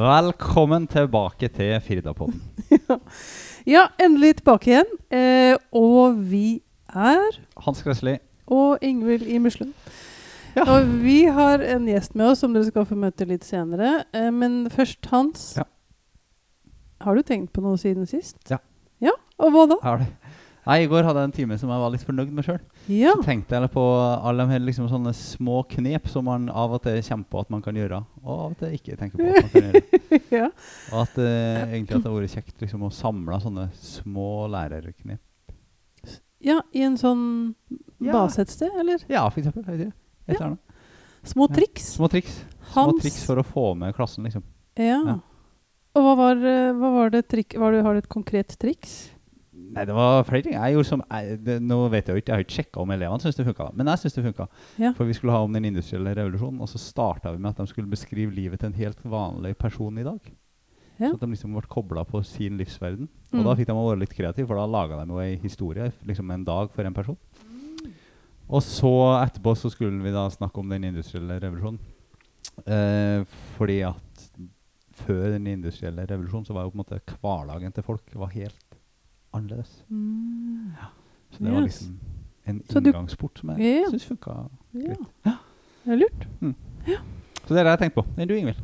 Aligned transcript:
Velkommen 0.00 0.86
tilbake 0.88 1.48
til 1.52 1.76
Firdapodden. 1.84 2.40
Ja, 3.68 3.82
endelig 4.00 4.38
tilbake 4.38 4.70
igjen. 4.70 4.92
Eh, 5.12 5.52
og 5.76 6.14
vi 6.30 6.62
er 6.88 7.34
Hans 7.60 7.82
Gressli. 7.84 8.14
og 8.48 8.78
Ingvild 8.82 9.26
i 9.28 9.36
Muslund. 9.38 9.74
Ja. 10.56 10.64
Og 10.64 10.88
vi 11.04 11.18
har 11.28 11.60
en 11.74 11.84
gjest 11.86 12.16
med 12.16 12.30
oss 12.32 12.40
som 12.40 12.54
dere 12.56 12.64
skal 12.70 12.86
få 12.88 12.96
møte 12.96 13.26
litt 13.28 13.44
senere. 13.44 14.06
Eh, 14.16 14.30
men 14.32 14.62
først, 14.72 15.04
Hans. 15.12 15.44
Ja. 15.60 15.66
Har 17.04 17.14
du 17.14 17.22
tenkt 17.22 17.52
på 17.52 17.60
noe 17.60 17.76
siden 17.78 18.08
sist? 18.08 18.40
Ja. 18.50 18.58
Ja, 19.04 19.12
Og 19.38 19.52
hva 19.52 19.66
da? 19.74 19.78
Nei, 20.64 20.80
I 20.86 20.88
går 20.88 21.04
hadde 21.04 21.20
jeg 21.20 21.28
en 21.30 21.36
time 21.42 21.60
som 21.60 21.70
jeg 21.72 21.84
var 21.84 21.92
litt 21.92 22.08
fornøyd 22.08 22.32
med 22.32 22.48
sjøl. 22.48 22.64
Ja. 22.88 23.12
Så 23.14 23.22
tenkte 23.22 23.54
jeg 23.54 23.70
på 23.70 23.82
alle 24.24 24.42
de 24.46 24.50
her 24.54 24.62
liksom 24.64 24.88
sånne 24.90 25.12
små 25.14 25.60
knep 25.68 26.08
som 26.10 26.24
man 26.26 26.48
av 26.48 26.72
og 26.74 26.82
til 26.82 27.02
kommer 27.06 27.28
på 27.30 27.40
at 27.44 27.50
man 27.50 27.62
kan 27.62 27.76
gjøre, 27.76 28.00
og 28.24 28.30
av 28.32 28.46
og 28.52 28.56
til 28.58 28.72
ikke 28.74 28.96
tenker 28.98 29.20
på 29.20 29.26
at 29.28 29.42
man 29.42 29.50
kan 29.52 29.66
gjøre. 29.68 30.00
ja. 30.40 30.48
Og 30.90 30.96
at 31.04 31.18
uh, 31.20 31.68
egentlig 31.68 31.96
at 31.98 32.02
det 32.02 32.10
har 32.10 32.16
vært 32.16 32.34
kjekt 32.34 32.64
liksom, 32.64 32.82
å 32.88 32.90
samle 32.94 33.38
sånne 33.44 33.68
små 33.76 34.30
lærerknep. 34.50 35.20
ja, 36.40 36.60
i 36.72 36.82
en 36.86 36.96
sånn 36.98 37.54
Ja. 38.00 38.12
base 38.16 38.40
et 38.40 38.48
sted, 38.50 38.72
eller? 38.80 39.02
Ja, 39.12 39.26
for 39.28 39.40
eksempel. 39.42 39.62
vet 39.68 39.78
jeg. 39.84 39.92
Et 40.26 40.34
Ja. 40.34 40.34
eller 40.36 40.46
annet. 40.46 40.58
Små 41.22 41.46
triks. 41.52 41.92
Små 41.98 42.08
triks. 42.08 42.44
Små 42.72 42.98
triks 42.98 43.24
for 43.26 43.36
å 43.36 43.44
få 43.44 43.76
med 43.76 43.94
klassen, 43.94 44.24
liksom. 44.24 44.42
Ja. 44.80 45.02
Ja. 45.04 45.18
Og 45.94 46.04
hva 46.06 46.14
var, 46.16 46.36
eh, 46.36 46.72
hva 46.72 46.90
var 46.94 47.10
det 47.10 47.26
trikk, 47.28 47.58
var 47.58 47.72
det, 47.72 47.82
Har 47.84 47.92
du 47.92 47.98
et 47.98 48.08
konkret 48.08 48.56
triks? 48.58 49.10
Nei, 49.70 49.84
det 49.86 49.94
var 49.94 50.24
flere 50.26 50.42
ting. 50.42 50.54
Jeg 50.56 50.74
gjorde 50.74 50.88
som 50.88 51.02
jeg, 51.10 51.38
det, 51.46 51.56
Nå 51.62 51.76
vet 51.92 52.08
jeg 52.08 52.14
jo 52.16 52.20
ikke, 52.22 52.28
jeg 52.32 52.36
har 52.36 52.44
ikke 52.46 52.56
sjekka 52.58 52.80
om 52.82 52.90
elevene 52.90 53.22
syns 53.22 53.36
det 53.38 53.46
funka, 53.46 53.68
men 53.78 53.86
jeg 53.92 53.98
syns 54.02 54.16
det 54.18 54.24
funka. 54.24 54.46
Ja. 54.82 54.90
For 54.98 55.04
vi 55.06 55.14
skulle 55.14 55.32
ha 55.36 55.42
om 55.46 55.52
den 55.54 55.64
industrielle 55.68 56.14
revolusjonen, 56.18 56.60
og 56.64 56.68
så 56.72 56.80
starta 56.82 57.30
vi 57.34 57.38
med 57.38 57.50
at 57.52 57.60
de 57.62 57.66
skulle 57.70 57.90
beskrive 57.90 58.34
livet 58.34 58.58
til 58.60 58.72
en 58.72 58.78
helt 58.80 59.02
vanlig 59.04 59.54
person 59.58 59.98
i 59.98 60.06
dag. 60.06 60.20
Ja. 61.00 61.08
Så 61.08 61.14
at 61.14 61.20
de 61.22 61.30
liksom 61.32 61.54
ble 61.54 61.62
kobla 61.70 62.02
på 62.04 62.20
sin 62.26 62.58
livsverden. 62.60 63.06
Og 63.32 63.38
Mm. 63.38 63.44
da 63.46 63.54
fikk 63.56 63.66
de 63.70 63.74
være 63.78 63.98
litt 64.02 64.12
kreative, 64.16 64.46
for 64.50 64.56
da 64.58 64.66
laga 64.66 64.98
de 65.04 65.06
jo 65.14 65.20
ei 65.22 65.36
historie, 65.40 65.92
liksom 66.04 66.30
en 66.30 66.44
dag 66.44 66.70
for 66.74 66.82
en 66.84 66.94
person. 66.94 67.16
Og 68.50 68.60
så 68.66 68.90
etterpå 69.22 69.54
så 69.56 69.70
skulle 69.70 70.02
vi 70.02 70.10
da 70.10 70.26
snakke 70.28 70.58
om 70.58 70.68
den 70.68 70.84
industrielle 70.84 71.38
revolusjonen. 71.40 71.78
Eh, 72.66 73.22
fordi 73.56 73.78
at 73.86 74.26
før 75.06 75.30
den 75.38 75.46
industrielle 75.46 76.04
revolusjonen 76.10 76.44
så 76.44 76.52
var 76.52 76.64
jo 76.66 76.72
på 76.74 76.80
en 76.80 76.82
måte 76.84 77.00
hverdagen 77.22 77.72
til 77.72 77.82
folk 77.86 78.02
var 78.18 78.32
helt 78.34 78.69
annerledes. 79.34 79.84
Mm. 79.88 80.72
Så 81.30 81.44
det 81.44 81.52
var 81.52 81.60
liksom 81.60 81.98
en 82.46 82.62
inngangsport 82.76 83.38
som 83.38 83.50
jeg 83.50 83.58
Ja. 83.60 83.90
syns 83.90 84.04
funka. 84.06 84.30
greit. 84.72 84.98
Ja. 85.26 85.32
Det 85.84 85.92
er 85.92 85.96
lurt. 85.96 86.26
Så 87.46 87.54
det 87.54 87.60
er 87.60 87.64
det 87.64 87.70
jeg 87.70 87.78
tenkte 87.78 88.02
på. 88.02 88.06
Enn 88.18 88.28
du, 88.28 88.34
Ingvild? 88.34 88.56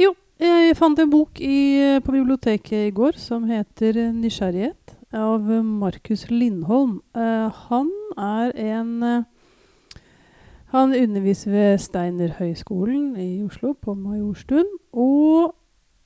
Jo, 0.00 0.14
jeg 0.40 0.76
fant 0.76 0.98
en 0.98 1.10
bok 1.10 1.40
i, 1.40 2.00
på 2.04 2.12
biblioteket 2.12 2.88
i 2.88 2.90
går 2.90 3.12
som 3.16 3.44
heter 3.44 3.92
'Nysgjerrighet' 4.12 4.94
av 5.12 5.40
Markus 5.64 6.30
Lindholm. 6.30 7.00
Uh, 7.16 7.50
han 7.68 7.90
er 8.18 8.52
en 8.56 9.02
uh, 9.02 9.22
Han 10.74 10.90
underviser 10.94 11.50
ved 11.50 11.78
Steinerhøgskolen 11.78 13.16
i 13.16 13.44
Oslo, 13.44 13.72
på 13.72 13.94
Majorstuen. 13.94 14.66
Og 14.92 15.54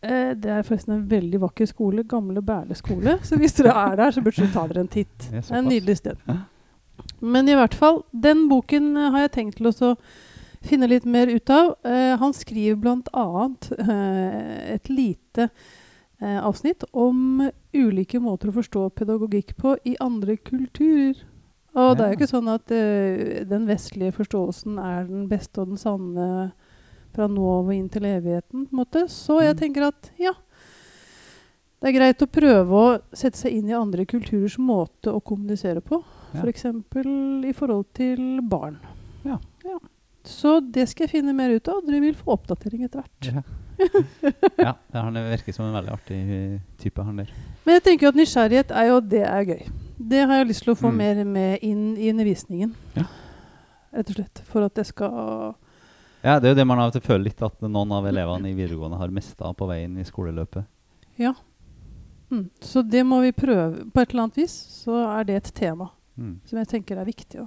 eh, 0.02 0.30
det 0.38 0.52
er 0.52 0.66
forresten 0.66 0.96
en 0.96 1.06
veldig 1.10 1.41
vakker 1.46 1.68
skole. 1.70 2.04
Gamle 2.08 2.42
Berle 2.44 2.77
skole. 2.78 3.18
Så 3.27 3.38
hvis 3.41 3.56
dere 3.58 3.74
er 3.74 3.98
der, 4.00 4.14
så 4.14 4.24
burde 4.24 4.42
dere 4.42 4.54
ta 4.54 4.66
dere 4.70 4.86
en 4.86 4.92
titt. 4.92 5.28
Det 5.30 5.42
er 5.42 5.60
et 5.60 5.70
nydelig 5.70 5.98
sted. 6.00 6.24
Men 7.20 7.48
i 7.50 7.56
hvert 7.59 7.75
fall, 7.75 8.03
den 8.12 8.47
boken 8.50 8.97
eh, 8.97 9.10
har 9.14 9.26
jeg 9.26 9.34
tenkt 9.38 9.60
til 9.60 9.70
å 9.70 9.94
finne 10.66 10.88
litt 10.91 11.06
mer 11.06 11.31
ut 11.31 11.50
av. 11.54 11.75
Eh, 11.87 12.14
han 12.20 12.34
skriver 12.37 12.78
bl.a. 12.82 13.26
Eh, 13.78 14.75
et 14.75 14.91
lite 14.92 15.48
eh, 15.48 16.38
avsnitt 16.42 16.84
om 16.92 17.48
ulike 17.75 18.20
måter 18.22 18.50
å 18.50 18.58
forstå 18.58 18.88
pedagogikk 18.98 19.56
på 19.58 19.76
i 19.84 19.97
andre 20.03 20.37
kulturer. 20.37 21.25
Og 21.78 21.94
det 21.94 22.04
er 22.04 22.10
jo 22.10 22.19
ikke 22.19 22.31
sånn 22.31 22.48
at 22.50 22.72
eh, 22.75 23.44
den 23.47 23.69
vestlige 23.69 24.16
forståelsen 24.16 24.78
er 24.82 25.04
den 25.06 25.28
beste 25.31 25.62
og 25.62 25.75
den 25.75 25.81
sanne 25.81 26.28
fra 27.14 27.26
nå 27.28 27.44
av 27.58 27.66
og 27.69 27.74
inn 27.74 27.88
til 27.88 28.02
evigheten. 28.02 28.66
på 28.66 28.72
en 28.72 28.78
måte. 28.84 29.06
Så 29.08 29.41
jeg 29.42 29.54
Mm. 29.56 29.60
tenker 29.60 29.86
at 29.88 30.10
ja, 30.19 30.32
det 31.80 31.88
er 31.88 31.98
greit 31.98 32.22
å 32.22 32.26
prøve 32.26 32.70
å 32.74 33.00
sette 33.14 33.38
seg 33.38 33.52
inn 33.52 33.69
i 33.69 33.72
andre 33.76 34.04
kulturers 34.04 34.58
måte 34.58 35.12
å 35.14 35.20
kommunisere 35.22 35.80
på. 35.80 36.02
Ja. 36.34 36.41
F.eks. 36.42 36.62
For 36.92 37.02
i 37.46 37.52
forhold 37.52 37.86
til 37.94 38.41
barn. 38.42 38.78
Ja. 39.24 39.38
Så 40.24 40.58
det 40.60 40.88
skal 40.91 41.06
jeg 41.06 41.22
finne 41.22 41.32
mer 41.32 41.50
ut 41.54 41.69
av. 41.69 41.78
Dere 41.86 42.00
vil 42.02 42.14
få 42.19 42.34
oppdatering 42.34 42.82
etter 42.84 43.00
hvert. 43.00 43.28
Ja. 43.32 43.42
ja, 44.58 44.72
han 44.92 45.14
virker 45.14 45.54
som 45.54 45.66
en 45.69 45.72
veldig 45.78 45.92
artig 45.94 46.19
eh, 46.34 46.58
type, 46.82 47.00
han 47.06 47.16
der. 47.22 47.30
Men 47.64 47.78
jeg 47.78 47.84
tenker 47.86 48.08
at 48.10 48.19
nysgjerrighet 48.19 48.72
er 48.75 48.88
jo 48.90 48.98
det 49.00 49.22
er 49.22 49.44
gøy. 49.46 49.62
Det 49.98 50.25
har 50.26 50.40
jeg 50.42 50.48
lyst 50.50 50.64
til 50.66 50.75
å 50.75 50.78
få 50.78 50.90
Mm. 50.90 50.96
mer 50.98 51.25
med 51.25 51.58
inn 51.62 51.96
i 51.96 52.10
undervisningen. 52.10 52.75
Ja. 52.98 53.06
Rett 53.94 54.10
og 54.10 54.16
slett. 54.19 54.42
For 54.50 54.64
at 54.66 54.75
det 54.75 54.86
skal 54.90 55.54
Ja, 56.28 56.34
det 56.37 56.50
er 56.50 56.53
jo 56.53 56.59
det 56.61 56.66
man 56.69 56.81
av 56.83 56.91
og 56.91 56.97
til 56.99 57.05
føler 57.06 57.25
litt 57.31 57.41
at 57.47 57.62
noen 57.65 57.93
av 57.97 58.05
elevene 58.11 58.50
i 58.50 58.56
videregående 58.59 58.99
har 59.00 59.12
mista 59.15 59.49
på 59.56 59.69
veien 59.71 59.94
i 59.97 60.05
skoleløpet. 60.05 60.66
Ja. 61.16 61.31
Mm. 62.28 62.50
Så 62.61 62.83
det 62.84 63.00
må 63.09 63.22
vi 63.25 63.31
prøve. 63.33 63.87
På 63.94 64.03
et 64.03 64.11
eller 64.12 64.27
annet 64.27 64.41
vis 64.43 64.56
så 64.83 64.99
er 65.15 65.25
det 65.31 65.38
et 65.41 65.55
tema 65.56 65.88
Mm. 66.19 66.41
som 66.44 66.59
jeg 66.59 66.67
tenker 66.72 66.99
er 66.99 67.06
viktig. 67.06 67.38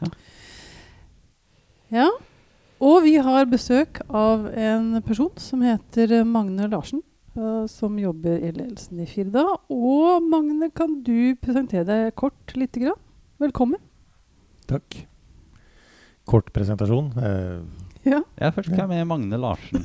Ja. 0.00 0.08
ja. 1.92 2.08
Og 2.80 3.02
vi 3.04 3.12
har 3.20 3.44
besøk 3.50 4.00
av 4.08 4.46
en 4.56 4.94
person 5.04 5.34
som 5.36 5.60
heter 5.66 6.22
Magne 6.24 6.68
Larsen. 6.72 7.02
eh, 7.36 7.66
som 7.70 7.94
jobber 8.00 8.40
i 8.42 8.50
ledelsen 8.50 8.98
i 9.04 9.06
Firda. 9.06 9.44
Og 9.70 10.22
Magne, 10.26 10.70
kan 10.74 10.96
du 11.06 11.36
presentere 11.36 11.84
deg 11.86 12.14
kort 12.18 12.56
lite 12.56 12.80
grann? 12.82 12.98
Velkommen. 13.38 13.78
Takk. 14.66 15.06
Kort 16.26 16.50
presentasjon. 16.52 17.12
Eh, 17.16 17.60
Ja. 18.06 18.22
Ja, 18.40 18.50
først 18.54 18.72
hvem 18.72 18.88
med 18.94 19.04
Magne 19.10 19.36
Larsen? 19.40 19.84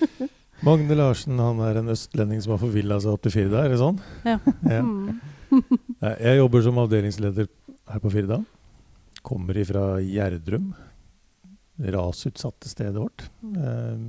Magne 0.66 0.96
Larsen 0.98 1.38
han 1.40 1.60
er 1.64 1.78
en 1.80 1.92
østlending 1.92 2.40
som 2.44 2.54
har 2.56 2.60
forvilla 2.60 2.98
seg 3.00 3.14
opp 3.16 3.22
til 3.24 3.32
Firda, 3.34 3.62
er 3.64 3.72
det 3.74 3.80
sånn? 3.80 4.00
Ja. 4.26 4.38
Ja. 4.76 4.82
Mm. 4.82 5.20
Jeg 6.02 6.36
jobber 6.40 6.62
som 6.66 6.78
avdelingsleder 6.82 7.46
her 7.92 8.00
på 8.02 8.10
Firda. 8.12 8.40
Kommer 9.24 9.56
ifra 9.60 9.84
Gjerdrum. 10.02 10.72
Rasutsatte 11.94 12.68
stedet 12.68 12.98
vårt. 12.98 13.28
Eh, 13.46 14.02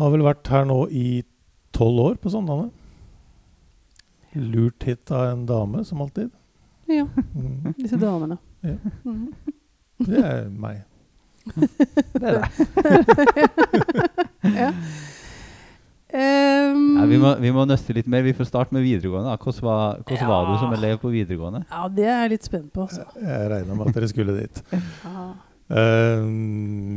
har 0.00 0.10
vel 0.14 0.24
vært 0.24 0.48
her 0.50 0.64
nå 0.68 0.78
i 0.88 1.20
tolv 1.76 2.00
år 2.06 2.18
på 2.22 2.32
Sandane. 2.32 2.70
Lurt 4.36 4.88
hit 4.88 5.12
av 5.12 5.28
en 5.34 5.44
dame, 5.48 5.84
som 5.88 6.00
alltid. 6.04 6.32
ja. 6.88 7.06
Mm. 7.36 7.74
Disse 7.78 8.00
damene. 8.00 8.36
Ja. 8.64 8.76
Mm. 9.04 9.28
Det 10.08 10.24
er 10.24 10.48
meg. 10.52 10.82
Det 11.54 12.26
er 12.26 12.40
det. 12.40 12.46
ja. 14.62 14.70
Um, 16.16 16.84
Ja, 16.96 17.04
vi, 17.10 17.18
må, 17.20 17.32
vi 17.42 17.50
må 17.52 17.64
nøste 17.68 17.92
litt 17.96 18.06
mer. 18.10 18.22
Vi 18.24 18.32
får 18.36 18.48
starte 18.48 18.72
med 18.74 18.84
videregående. 18.86 19.32
Hvordan 19.42 19.66
var, 19.66 19.98
hvordan 20.06 20.30
var 20.30 20.46
du 20.48 20.54
som 20.62 20.72
elev 20.76 21.00
på 21.02 21.10
videregående? 21.12 21.64
ja, 21.70 21.82
det 21.92 22.06
er 22.06 22.20
jeg 22.24 22.32
litt 22.36 22.46
spent 22.48 22.70
på, 22.72 22.86
Også. 22.86 23.04
Jeg 23.20 23.50
regna 23.52 23.74
med 23.76 23.90
at 23.90 23.98
dere 23.98 24.08
skulle 24.12 24.36
dit. 24.40 24.62
Ja. 25.06 25.26
Eh, 25.66 26.20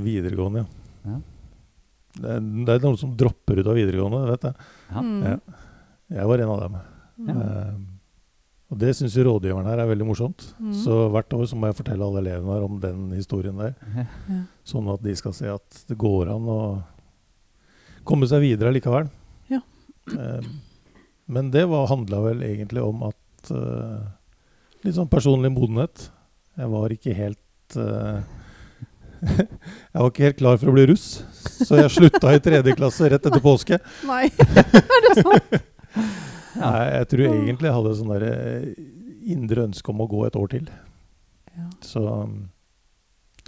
videregående, 0.06 0.62
ja. 0.62 1.10
Ja. 1.10 1.16
Det 2.20 2.34
er, 2.36 2.44
det 2.68 2.74
er 2.76 2.84
noen 2.84 3.00
som 3.02 3.16
dropper 3.18 3.58
ut 3.64 3.70
av 3.72 3.78
videregående, 3.80 4.20
vet 4.30 4.44
jeg. 4.46 4.68
Ja. 4.92 5.02
Mm. 5.02 5.24
Ja. 5.26 5.38
Jeg 6.20 6.30
var 6.30 6.44
en 6.44 6.52
av 6.54 6.60
dem. 6.62 6.76
Mm. 7.18 7.80
Og 8.70 8.78
det 8.78 8.92
syns 8.94 9.16
jo 9.18 9.26
rådgiveren 9.26 9.66
her 9.66 9.82
er 9.82 9.90
veldig 9.90 10.06
morsomt. 10.06 10.44
Mm. 10.62 10.74
Så 10.78 10.96
hvert 11.10 11.34
år 11.34 11.48
så 11.50 11.58
må 11.58 11.70
jeg 11.70 11.80
fortelle 11.80 12.06
alle 12.06 12.22
elevene 12.22 12.54
her 12.54 12.66
om 12.68 12.78
den 12.84 13.08
historien 13.18 13.58
der. 13.58 13.74
Ja. 13.96 14.06
Sånn 14.70 14.90
at 14.94 15.02
de 15.02 15.16
skal 15.18 15.34
se 15.34 15.50
at 15.50 15.84
det 15.90 15.98
går 15.98 16.30
an 16.36 16.46
å 16.54 16.60
komme 18.06 18.30
seg 18.30 18.44
videre 18.46 18.74
likevel. 18.76 19.10
Ja. 19.50 19.64
Eh, 20.14 20.52
men 21.30 21.50
det 21.54 21.66
handla 21.66 22.22
vel 22.28 22.46
egentlig 22.46 22.86
om 22.86 23.10
at 23.10 23.54
eh, 23.54 24.00
Litt 24.80 24.96
sånn 24.96 25.10
personlig 25.12 25.50
modenhet. 25.52 26.06
Jeg 26.56 26.70
var 26.72 26.94
ikke 26.96 27.12
helt 27.12 27.76
eh, 27.76 28.22
Jeg 29.42 29.98
var 29.98 30.08
ikke 30.08 30.28
helt 30.30 30.38
klar 30.40 30.62
for 30.62 30.72
å 30.72 30.76
bli 30.78 30.86
russ, 30.88 31.08
så 31.68 31.82
jeg 31.82 31.92
slutta 31.92 32.32
i 32.32 32.40
tredje 32.44 32.76
klasse 32.78 33.10
rett 33.12 33.26
etter 33.28 33.44
påske. 33.44 33.82
Nei, 34.08 34.30
er 34.40 35.08
det 35.10 35.18
sant? 35.20 35.58
Ja. 36.56 36.70
Nei, 36.72 36.86
jeg 36.98 37.08
tror 37.12 37.26
egentlig 37.30 37.68
jeg 37.70 37.76
hadde 37.78 37.96
sånn 38.00 38.14
der 38.16 38.24
eh, 38.30 38.70
indre 39.36 39.66
ønske 39.68 39.92
om 39.94 40.00
å 40.02 40.08
gå 40.10 40.24
et 40.26 40.38
år 40.40 40.48
til. 40.56 40.70
Ja. 41.54 41.68
Så 41.86 42.02
um, 42.02 42.38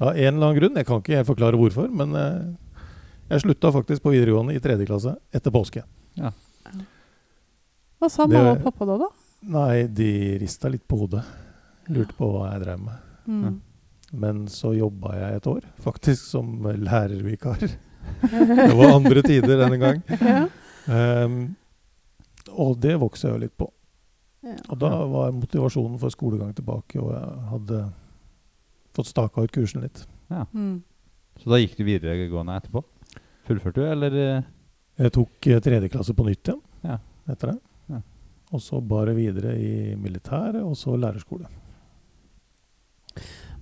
av 0.01 0.11
en 0.11 0.35
eller 0.35 0.45
annen 0.51 0.59
grunn, 0.59 0.77
jeg 0.77 0.87
kan 0.89 1.01
ikke 1.01 1.23
forklare 1.31 1.57
hvorfor, 1.57 1.89
men 1.89 2.13
eh, 2.19 2.83
jeg 3.31 3.45
slutta 3.45 3.71
faktisk 3.73 4.03
på 4.05 4.13
videregående 4.13 4.53
i 4.57 4.61
tredje 4.61 4.85
klasse 4.89 5.15
etter 5.33 5.53
påske. 5.55 5.83
Hva 6.17 8.09
sa 8.09 8.25
Det- 8.27 8.33
mamma 8.37 8.55
og 8.57 8.63
pappa 8.65 8.85
da, 8.89 8.97
da? 9.05 9.09
Nei, 9.41 9.87
de 9.87 10.37
rista 10.41 10.69
litt 10.69 10.83
på 10.87 10.99
hodet. 11.01 11.23
Lurte 11.89 12.13
på 12.17 12.27
hva 12.29 12.51
jeg 12.53 12.61
drev 12.65 12.79
med. 12.83 12.97
Mm. 13.27 13.61
Men 14.13 14.43
så 14.51 14.73
jobba 14.77 15.15
jeg 15.17 15.39
et 15.39 15.47
år, 15.47 15.61
faktisk 15.81 16.21
som 16.27 16.59
lærervikar. 16.61 17.57
det 18.21 18.73
var 18.75 18.93
andre 18.97 19.23
tider 19.25 19.61
denne 19.63 19.77
gang. 19.81 20.01
Ja. 20.19 20.43
Ehm, 20.91 21.55
og 22.51 22.79
det 22.83 22.95
vokste 23.01 23.27
jeg 23.27 23.35
jo 23.37 23.41
litt 23.45 23.57
på. 23.57 23.67
Ja. 24.43 24.55
Og 24.73 24.79
da 24.81 24.89
var 25.11 25.31
motivasjonen 25.37 25.99
for 26.01 26.09
skolegang 26.13 26.53
tilbake, 26.57 26.97
og 27.01 27.11
jeg 27.13 27.49
hadde 27.51 27.81
fått 28.97 29.07
staka 29.11 29.43
ut 29.45 29.51
kursen 29.53 29.83
litt. 29.85 30.01
Mm. 30.31 30.81
Så 31.39 31.49
da 31.51 31.59
gikk 31.61 31.75
du 31.77 31.83
videregående 31.87 32.55
etterpå? 32.57 32.81
Fullførte 33.47 33.81
du, 33.81 33.85
eller? 33.91 34.15
eh, 34.17 34.43
Jeg 35.01 35.11
tok 35.15 35.47
tredjeklasse 35.47 35.63
tredje 35.63 35.89
klasse 35.89 36.13
på 36.17 36.25
nytt 36.27 36.47
igjen 36.49 36.61
Ja. 36.83 36.97
etter 37.29 37.51
det. 37.53 37.59
Ja. 37.89 38.01
Og 38.51 38.61
så 38.61 38.81
bare 38.81 39.13
videre 39.15 39.53
i 39.57 39.95
militæret, 39.95 40.61
og 40.63 40.75
så 40.75 40.97
lærerskole. 40.97 41.47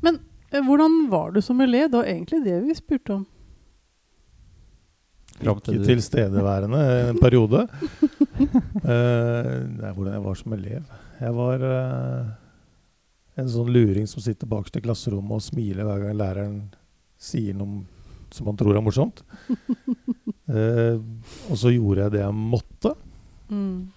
Men 0.01 0.19
Hvordan 0.51 1.09
var 1.11 1.31
du 1.31 1.41
som 1.45 1.59
elev? 1.61 1.91
Det 1.91 1.97
var 1.99 2.05
egentlig 2.09 2.43
det 2.43 2.55
vi 2.65 2.73
spurte 2.73 3.13
om. 3.19 3.25
Ikke 5.39 5.83
tilstedeværende 5.85 6.79
en 7.11 7.19
periode. 7.21 7.67
Eh, 8.79 9.49
er 9.83 9.93
hvordan 9.93 10.13
jeg 10.15 10.23
var 10.23 10.37
som 10.39 10.53
elev 10.55 10.91
Jeg 11.19 11.33
var 11.35 11.63
eh, 11.67 12.29
en 13.41 13.49
sånn 13.51 13.71
luring 13.73 14.07
som 14.09 14.23
sitter 14.23 14.49
bakerst 14.49 14.79
i 14.79 14.83
klasserommet 14.83 15.35
og 15.37 15.43
smiler 15.43 15.87
hver 15.87 16.05
gang 16.05 16.17
læreren 16.17 16.57
sier 17.19 17.57
noe 17.57 17.83
som 18.33 18.49
han 18.49 18.57
tror 18.59 18.77
er 18.77 18.83
morsomt. 18.85 19.23
Uh, 20.45 21.01
og 21.49 21.57
så 21.57 21.71
gjorde 21.73 22.05
jeg 22.05 22.13
det 22.13 22.21
jeg 22.21 22.35
måtte. 22.37 22.91
Mm. 23.49 23.89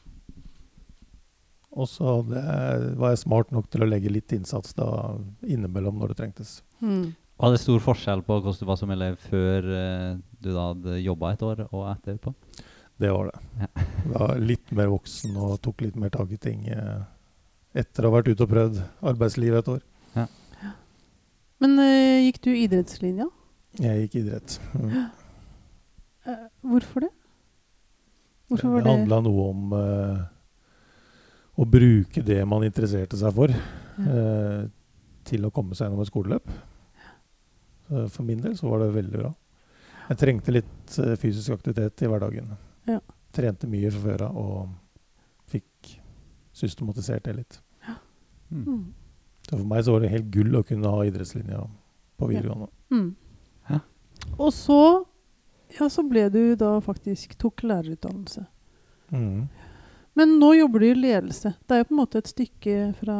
Og 1.73 1.89
så 1.89 2.07
hadde 2.19 2.41
jeg, 2.41 2.93
var 3.01 3.13
jeg 3.13 3.23
smart 3.23 3.53
nok 3.55 3.69
til 3.73 3.85
å 3.85 3.89
legge 3.89 4.13
litt 4.13 4.33
innsats 4.37 4.75
da 4.77 4.89
innimellom 5.45 6.01
når 6.01 6.13
det 6.13 6.19
trengtes. 6.21 6.59
Mm. 6.85 7.13
Var 7.43 7.55
det 7.55 7.63
stor 7.63 7.81
forskjell 7.83 8.25
på 8.27 8.37
hvordan 8.39 8.61
du 8.61 8.69
var 8.69 8.79
som 8.81 8.93
elev 8.93 9.17
før 9.21 9.69
eh, 9.77 10.11
du 10.43 10.51
da 10.53 10.69
hadde 10.69 11.01
jobba 11.03 11.33
et 11.33 11.45
år, 11.47 11.65
og 11.73 11.89
etterpå? 11.95 12.35
Det 13.03 13.11
var 13.11 13.31
det. 13.31 13.41
Ja. 13.63 13.87
Var 14.13 14.43
litt 14.43 14.71
mer 14.77 14.91
voksen 14.93 15.35
og 15.39 15.57
tok 15.65 15.83
litt 15.85 15.97
mer 15.99 16.13
tak 16.15 16.31
i 16.35 16.39
ting 16.41 16.67
eh, 16.71 17.01
etter 17.79 18.05
å 18.05 18.11
ha 18.11 18.19
vært 18.19 18.33
ute 18.33 18.45
og 18.45 18.51
prøvd 18.53 18.79
arbeidslivet 19.13 19.63
et 19.63 19.73
år. 19.77 19.83
Men 21.63 21.79
eh, 21.79 22.25
gikk 22.27 22.41
du 22.43 22.51
idrettslinja? 22.51 23.29
Jeg 23.79 24.05
gikk 24.05 24.17
idrett. 24.25 24.57
Mm. 24.75 24.95
Eh, 26.27 26.47
hvorfor 26.67 27.07
det? 27.07 27.13
Hvorfor 28.51 28.73
var 28.73 28.83
det 28.83 28.89
det 28.89 28.95
handla 28.97 29.21
noe 29.25 29.45
om 29.53 29.77
eh, 29.79 30.25
å 31.63 31.69
bruke 31.69 32.25
det 32.27 32.41
man 32.51 32.67
interesserte 32.67 33.19
seg 33.21 33.35
for, 33.37 33.55
eh, 33.55 34.65
til 35.31 35.47
å 35.47 35.53
komme 35.55 35.79
seg 35.79 35.87
gjennom 35.87 36.03
et 36.03 36.11
skoleløp. 36.11 36.51
Så 37.87 38.09
for 38.17 38.27
min 38.27 38.43
del 38.43 38.57
så 38.59 38.71
var 38.71 38.83
det 38.83 38.95
veldig 38.97 39.23
bra. 39.23 39.33
Jeg 40.09 40.19
trengte 40.19 40.55
litt 40.59 40.99
eh, 40.99 41.15
fysisk 41.21 41.55
aktivitet 41.55 42.03
i 42.03 42.11
hverdagen. 42.11 42.51
Ja. 42.89 42.99
Trente 43.33 43.69
mye 43.71 43.91
fra 43.93 44.03
før 44.07 44.27
av 44.29 44.41
og 44.43 45.53
fikk 45.53 45.95
systematisert 46.57 47.25
det 47.29 47.37
litt. 47.39 47.61
Mm. 48.53 48.65
Mm. 48.67 48.83
Så 49.49 49.57
for 49.57 49.69
meg 49.69 49.85
så 49.85 49.95
var 49.95 50.05
det 50.05 50.13
helt 50.13 50.29
gull 50.35 50.59
å 50.59 50.67
kunne 50.67 50.91
ha 50.93 51.07
idrettslinja 51.09 51.63
på 52.21 52.29
videregående. 52.31 52.69
Mm. 52.93 53.11
Og 54.39 54.53
så 54.55 54.83
ja, 55.79 55.89
så 55.89 56.05
ble 56.05 56.27
du 56.33 56.55
da 56.61 56.77
faktisk 56.85 57.35
tok 57.41 57.65
lærerutdannelse. 57.65 58.45
Mm. 59.13 59.49
Men 60.19 60.37
nå 60.41 60.53
jobber 60.59 60.83
du 60.83 60.91
i 60.91 60.99
ledelse. 60.99 61.55
Det 61.65 61.75
er 61.75 61.83
jo 61.83 61.89
på 61.89 61.95
en 61.95 62.03
måte 62.03 62.21
et 62.21 62.29
stykke 62.29 62.79
fra 62.99 63.19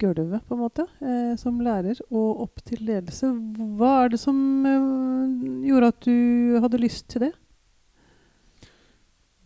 gulvet, 0.00 0.42
på 0.48 0.56
en 0.56 0.60
måte, 0.60 0.84
eh, 1.00 1.36
som 1.40 1.60
lærer, 1.62 2.00
og 2.10 2.42
opp 2.44 2.64
til 2.66 2.82
ledelse. 2.84 3.30
Hva 3.78 3.92
er 4.02 4.12
det 4.12 4.20
som 4.20 4.40
eh, 4.66 5.68
gjorde 5.70 5.92
at 5.94 6.00
du 6.04 6.58
hadde 6.64 6.82
lyst 6.82 7.06
til 7.12 7.28
det? 7.28 7.32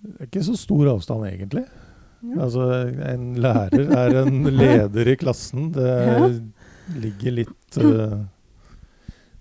Det 0.05 0.15
er 0.21 0.29
ikke 0.29 0.45
så 0.45 0.55
stor 0.61 0.91
avstand, 0.93 1.25
egentlig. 1.29 1.65
Ja. 2.25 2.37
Altså, 2.45 2.65
en 3.09 3.25
lærer 3.41 3.91
er 3.97 4.17
en 4.23 4.45
leder 4.61 5.11
i 5.13 5.17
klassen. 5.21 5.71
Det 5.75 5.89
Ja. 5.89 6.29
ligger 7.01 7.33
litt 7.33 7.79
uh, 7.81 8.19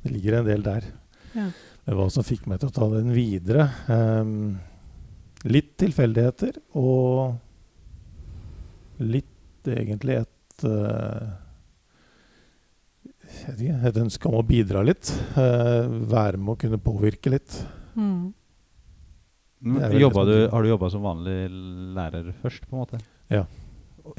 Det 0.03 0.11
ligger 0.11 0.39
en 0.39 0.47
del 0.47 0.63
der. 0.63 0.85
Ja. 1.35 1.47
Men 1.83 1.97
hva 1.99 2.05
som 2.11 2.23
fikk 2.23 2.45
meg 2.47 2.61
til 2.61 2.69
å 2.71 2.75
ta 2.75 2.87
den 2.93 3.09
videre 3.15 3.65
um, 3.91 4.53
Litt 5.43 5.73
tilfeldigheter 5.81 6.55
og 6.79 7.33
litt 9.03 9.67
egentlig 9.67 10.21
et 10.21 10.63
uh, 10.63 11.33
Et 13.83 13.97
ønske 13.99 14.29
om 14.29 14.37
å 14.39 14.45
bidra 14.47 14.83
litt. 14.85 15.09
Uh, 15.35 15.83
være 16.07 16.37
med 16.39 16.53
å 16.53 16.59
kunne 16.63 16.79
påvirke 16.79 17.33
litt. 17.33 17.57
Mm. 17.97 17.99
Mm, 17.99 18.13
Det 18.13 18.13
er 18.13 18.31
vel 18.31 18.31
Jobba 18.31 19.51
det 19.51 19.52
du, 19.63 20.49
har 20.51 20.63
du 20.63 20.69
jobba 20.69 20.89
som 20.91 21.05
vanlig 21.05 21.37
lærer 21.95 22.33
først, 22.41 22.65
på 22.67 22.75
en 22.75 22.83
måte? 22.83 22.99
Ja. 23.31 23.45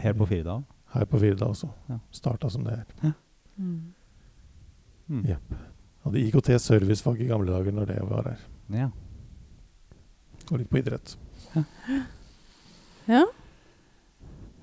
Her 0.00 0.16
på 0.16 0.26
Firda? 0.26 0.62
Her 0.94 1.04
på 1.10 1.20
Firda 1.20 1.50
også. 1.50 1.68
Ja. 1.90 1.98
Starta 2.10 2.48
som 2.48 2.64
det 2.64 2.78
her. 2.78 2.84
Ja. 3.02 3.12
Mm. 3.56 5.24
Ja. 5.28 5.36
Hadde 6.04 6.20
IKT 6.20 6.50
servicefag 6.60 7.20
i 7.20 7.28
gamle 7.28 7.52
dager 7.52 7.76
når 7.76 7.90
det 7.92 7.98
var 8.08 8.30
her. 8.30 8.40
Ja. 8.72 8.88
Og 10.50 10.58
litt 10.60 10.70
på 10.72 10.80
idrett. 10.80 11.16
Ja. 13.08 13.24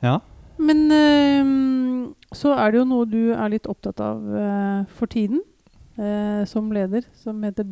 ja. 0.02 0.18
Men 0.62 0.92
øh, 0.92 2.14
så 2.34 2.56
er 2.58 2.72
det 2.72 2.82
jo 2.82 2.88
noe 2.90 3.08
du 3.10 3.32
er 3.34 3.54
litt 3.54 3.70
opptatt 3.70 4.02
av 4.02 4.22
øh, 4.26 4.84
for 4.98 5.10
tiden, 5.12 5.42
øh, 5.98 6.42
som 6.50 6.72
leder, 6.74 7.06
som 7.22 7.42
heter 7.46 7.66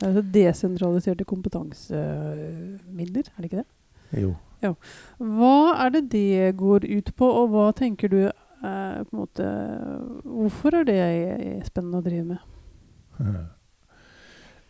DKOMP. 0.00 0.08
Altså 0.08 0.22
desentraliserte 0.32 1.24
kompetansemidler, 1.28 3.24
er 3.28 3.38
det 3.38 3.50
ikke 3.50 3.62
det? 3.62 3.68
Jo. 4.20 4.34
Hva 5.18 5.76
er 5.86 5.90
det 5.94 6.02
det 6.12 6.56
går 6.58 6.84
ut 6.88 7.08
på, 7.16 7.26
og 7.28 7.48
hva 7.52 7.72
tenker 7.76 8.08
du 8.12 8.20
eh, 8.26 8.32
på 8.60 9.10
en 9.12 9.20
måte, 9.22 9.46
Hvorfor 10.24 10.70
er 10.80 10.84
det 10.88 11.00
spennende 11.68 12.00
å 12.00 12.04
drive 12.04 12.24
med? 12.34 12.38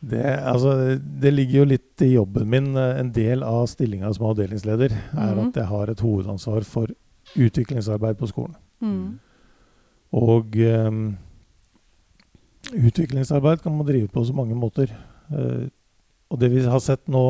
Det, 0.00 0.22
altså, 0.24 0.96
det 0.96 1.32
ligger 1.34 1.58
jo 1.58 1.70
litt 1.74 2.02
i 2.02 2.14
jobben 2.14 2.48
min. 2.48 2.76
eh, 2.76 3.00
En 3.00 3.12
del 3.12 3.42
av 3.44 3.66
stillinga 3.68 4.12
som 4.16 4.26
avdelingsleder 4.30 4.90
er 4.94 5.34
mm. 5.36 5.48
at 5.48 5.56
jeg 5.60 5.68
har 5.70 5.90
et 5.90 6.00
hovedansvar 6.00 6.64
for 6.64 6.86
utviklingsarbeid 7.36 8.16
på 8.18 8.26
skolen. 8.30 8.56
Mm. 8.80 9.18
Og 10.16 10.56
um, 10.56 11.16
utviklingsarbeid 12.72 13.62
kan 13.62 13.76
man 13.76 13.86
drive 13.86 14.08
på 14.08 14.24
så 14.24 14.34
mange 14.34 14.56
måter. 14.58 14.90
Eh, 15.30 15.66
og 16.30 16.38
det 16.40 16.50
vi 16.52 16.62
har 16.66 16.82
sett 16.82 17.08
nå 17.10 17.24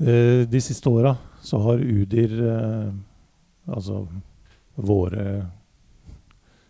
eh, 0.00 0.44
de 0.48 0.62
siste 0.62 0.90
åra, 0.90 1.14
så 1.44 1.60
har 1.64 1.82
UDIR, 1.82 2.34
eh, 2.52 2.90
altså 3.68 4.04
våre 4.78 5.26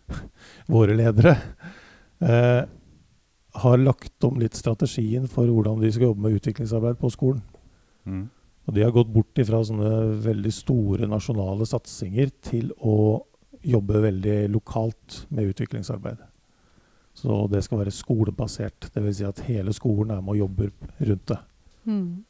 våre 0.73 0.95
ledere, 0.97 1.35
har 2.19 3.77
lagt 3.79 4.25
om 4.27 4.39
litt 4.41 4.57
strategien 4.57 5.27
for 5.29 5.47
hvordan 5.47 5.77
de 5.79 5.91
skal 5.93 6.09
jobbe 6.09 6.25
med 6.25 6.39
utviklingsarbeid 6.39 6.97
på 6.99 7.11
skolen. 7.13 7.43
Mm. 8.03 8.25
Og 8.67 8.75
de 8.75 8.83
har 8.83 8.91
gått 8.91 9.11
bort 9.13 9.39
ifra 9.39 9.61
sånne 9.63 10.17
veldig 10.25 10.51
store 10.51 11.07
nasjonale 11.07 11.67
satsinger 11.69 12.33
til 12.49 12.73
å 12.81 13.21
jobbe 13.63 14.01
veldig 14.03 14.35
lokalt 14.51 15.21
med 15.33 15.53
utviklingsarbeid. 15.53 16.19
Så 17.19 17.43
det 17.51 17.63
skal 17.65 17.81
være 17.81 17.91
skolebasert. 17.91 18.89
Dvs. 18.95 19.17
Si 19.19 19.27
at 19.27 19.43
hele 19.49 19.73
skolen 19.75 20.13
er 20.15 20.21
med 20.23 20.37
og 20.37 20.41
jobber 20.45 20.69
rundt 21.09 21.25
det. 21.33 21.39
Mm. 21.89 22.23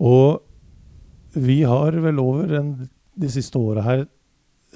Og 0.00 0.42
vi 1.36 1.60
har 1.68 1.96
vel 2.02 2.18
over 2.20 2.52
en, 2.58 2.74
de 3.16 3.30
siste 3.30 3.58
åra 3.60 3.84
her 3.86 4.04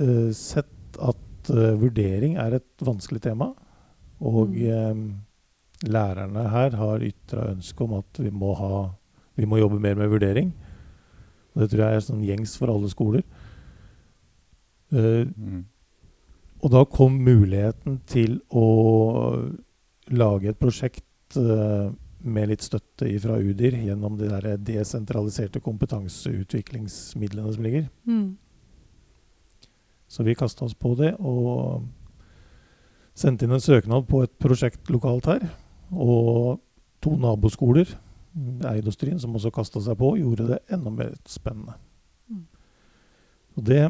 uh, 0.00 0.30
sett 0.36 0.98
at 1.02 1.50
uh, 1.52 1.74
vurdering 1.80 2.38
er 2.40 2.60
et 2.60 2.84
vanskelig 2.86 3.22
tema. 3.28 3.50
Og 4.24 4.54
Mm. 4.54 5.10
uh, 5.10 5.90
lærerne 5.90 6.48
her 6.48 6.76
har 6.78 7.02
ytra 7.04 7.50
ønske 7.50 7.84
om 7.84 7.98
at 7.98 8.20
vi 8.22 8.30
må, 8.30 8.54
ha, 8.56 8.88
vi 9.36 9.44
må 9.44 9.58
jobbe 9.58 9.80
mer 9.82 9.98
med 9.98 10.08
vurdering. 10.08 10.54
Og 11.54 11.62
det 11.62 11.70
tror 11.70 11.84
jeg 11.84 11.96
er 11.98 12.06
sånn 12.06 12.24
gjengs 12.24 12.56
for 12.56 12.72
alle 12.72 12.88
skoler. 12.88 13.22
Mm. 14.94 15.64
Og 16.64 16.72
da 16.72 16.84
kom 16.88 17.18
muligheten 17.20 17.98
til 18.08 18.38
å 18.48 18.68
lage 20.16 20.48
et 20.48 20.60
prosjekt 20.60 21.36
eh, 21.36 21.90
med 22.24 22.48
litt 22.48 22.64
støtte 22.64 23.10
fra 23.20 23.36
UDIR 23.36 23.76
gjennom 23.84 24.16
de 24.16 24.30
der 24.30 24.56
desentraliserte 24.64 25.60
kompetanseutviklingsmidlene 25.64 27.52
som 27.52 27.66
ligger. 27.66 27.90
Mm. 28.08 28.38
Så 30.08 30.24
vi 30.24 30.36
kasta 30.38 30.64
oss 30.64 30.76
på 30.78 30.94
det 30.96 31.12
og 31.18 31.84
sendte 33.18 33.44
inn 33.44 33.52
en 33.56 33.62
søknad 33.62 34.08
på 34.08 34.22
et 34.24 34.32
prosjekt 34.40 34.88
lokalt 34.92 35.28
her. 35.28 35.44
Og 35.92 36.62
to 37.04 37.12
naboskoler, 37.20 37.92
Eidostrien, 38.70 39.20
som 39.20 39.36
også 39.36 39.52
kasta 39.54 39.82
seg 39.84 39.98
på, 40.00 40.14
gjorde 40.18 40.48
det 40.48 40.62
enda 40.72 40.90
mer 40.90 41.12
spennende. 41.28 41.76
Mm. 42.32 42.46
Og 43.54 43.68
det 43.68 43.82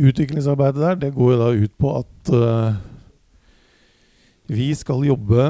utviklingsarbeidet 0.00 0.80
der, 0.80 0.94
det 0.94 1.12
går 1.14 1.32
jo 1.34 1.38
da 1.40 1.50
ut 1.64 1.74
på 1.78 1.90
at 1.98 2.32
uh, 2.32 2.74
vi 4.52 4.70
skal 4.76 5.04
jobbe 5.06 5.44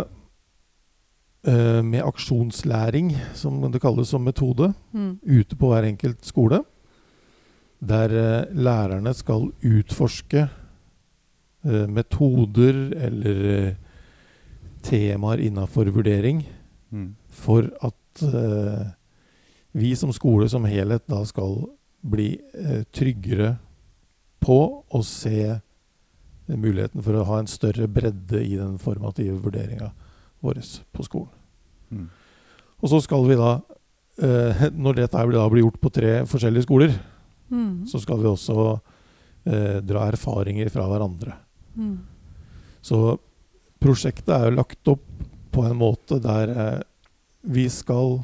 uh, 1.49 1.81
med 1.85 2.03
aksjonslæring, 2.05 3.13
som 3.35 3.61
det 3.73 3.81
kalles 3.83 4.09
som 4.13 4.23
metode, 4.25 4.73
Mm. 4.93 5.19
ute 5.23 5.57
på 5.57 5.69
hver 5.73 5.85
enkelt 5.89 6.25
skole. 6.27 6.63
Der 7.81 8.09
uh, 8.13 8.57
lærerne 8.57 9.15
skal 9.15 9.51
utforske 9.65 10.49
eh, 11.65 11.87
metoder 11.89 12.93
eller 12.99 13.75
temaer 14.83 15.39
innafor 15.39 15.85
vurdering 15.91 16.43
Mm. 16.91 17.15
for 17.31 17.63
at 17.83 18.23
vi 19.73 19.95
som 19.97 20.13
skole 20.13 20.49
som 20.49 20.65
helhet 20.69 21.07
da 21.09 21.25
skal 21.25 21.55
bli 22.05 22.37
tryggere 22.93 23.57
på 24.43 24.59
å 24.91 25.03
se 25.07 25.61
muligheten 26.47 27.03
for 27.05 27.17
å 27.17 27.27
ha 27.29 27.39
en 27.41 27.51
større 27.51 27.87
bredde 27.89 28.43
i 28.43 28.57
den 28.59 28.75
formative 28.83 29.39
vurderinga 29.45 29.93
vår 30.43 30.59
på 30.93 31.07
skolen. 31.07 31.31
Mm. 31.93 32.09
Og 32.83 32.91
så 32.91 32.99
skal 33.05 33.25
vi 33.29 33.39
da, 33.39 33.53
eh, 34.19 34.67
når 34.75 34.99
dette 35.05 35.27
da 35.33 35.49
blir 35.49 35.63
gjort 35.63 35.81
på 35.81 35.93
tre 35.95 36.15
forskjellige 36.29 36.67
skoler, 36.67 36.95
Mm. 37.53 37.87
så 37.87 38.01
skal 38.01 38.17
vi 38.23 38.31
også 38.31 38.81
eh, 39.45 39.81
dra 39.85 40.07
erfaringer 40.09 40.71
fra 40.73 40.87
hverandre. 40.89 41.35
Mm. 41.77 41.99
Så 42.81 43.19
prosjektet 43.83 44.33
er 44.33 44.47
jo 44.49 44.57
lagt 44.57 44.89
opp 44.89 45.05
på 45.53 45.65
en 45.69 45.77
måte 45.77 46.17
der 46.23 46.53
eh, 46.53 46.81
vi 47.43 47.67
skal 47.69 48.23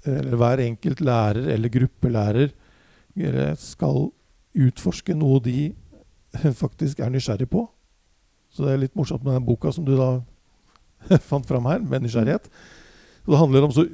Eller 0.00 0.38
hver 0.40 0.60
enkelt 0.64 1.00
lærer 1.04 1.44
eller 1.52 1.68
gruppelærer 1.68 2.48
eh, 3.20 3.56
skal 3.60 4.08
utforske 4.54 5.14
noe 5.16 5.40
de 5.44 5.72
faktisk 6.62 7.00
er 7.02 7.10
nysgjerrig 7.10 7.48
på. 7.50 7.66
Så 8.50 8.64
det 8.66 8.72
er 8.74 8.80
litt 8.84 8.96
morsomt 8.98 9.22
med 9.26 9.36
den 9.38 9.46
boka 9.46 9.70
som 9.72 9.84
du 9.86 9.94
da 9.98 10.20
fant 11.30 11.46
fram 11.48 11.66
her, 11.70 11.78
med 11.80 12.02
nysgjerrighet. 12.04 12.48
Så 13.24 13.30
det 13.34 13.38
handler 13.40 13.66
om 13.68 13.74
å 13.74 13.84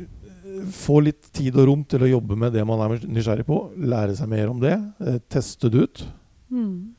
få 0.72 1.00
litt 1.04 1.26
tid 1.36 1.56
og 1.60 1.66
rom 1.68 1.82
til 1.84 2.02
å 2.06 2.08
jobbe 2.08 2.36
med 2.40 2.54
det 2.56 2.62
man 2.66 2.80
er 2.86 3.02
nysgjerrig 3.04 3.44
på. 3.48 3.58
Lære 3.76 4.14
seg 4.16 4.30
mer 4.32 4.48
om 4.52 4.60
det. 4.62 4.74
eh, 5.04 5.18
Teste 5.28 5.68
det 5.72 5.82
ut. 5.84 6.04
Mm. 6.50 6.94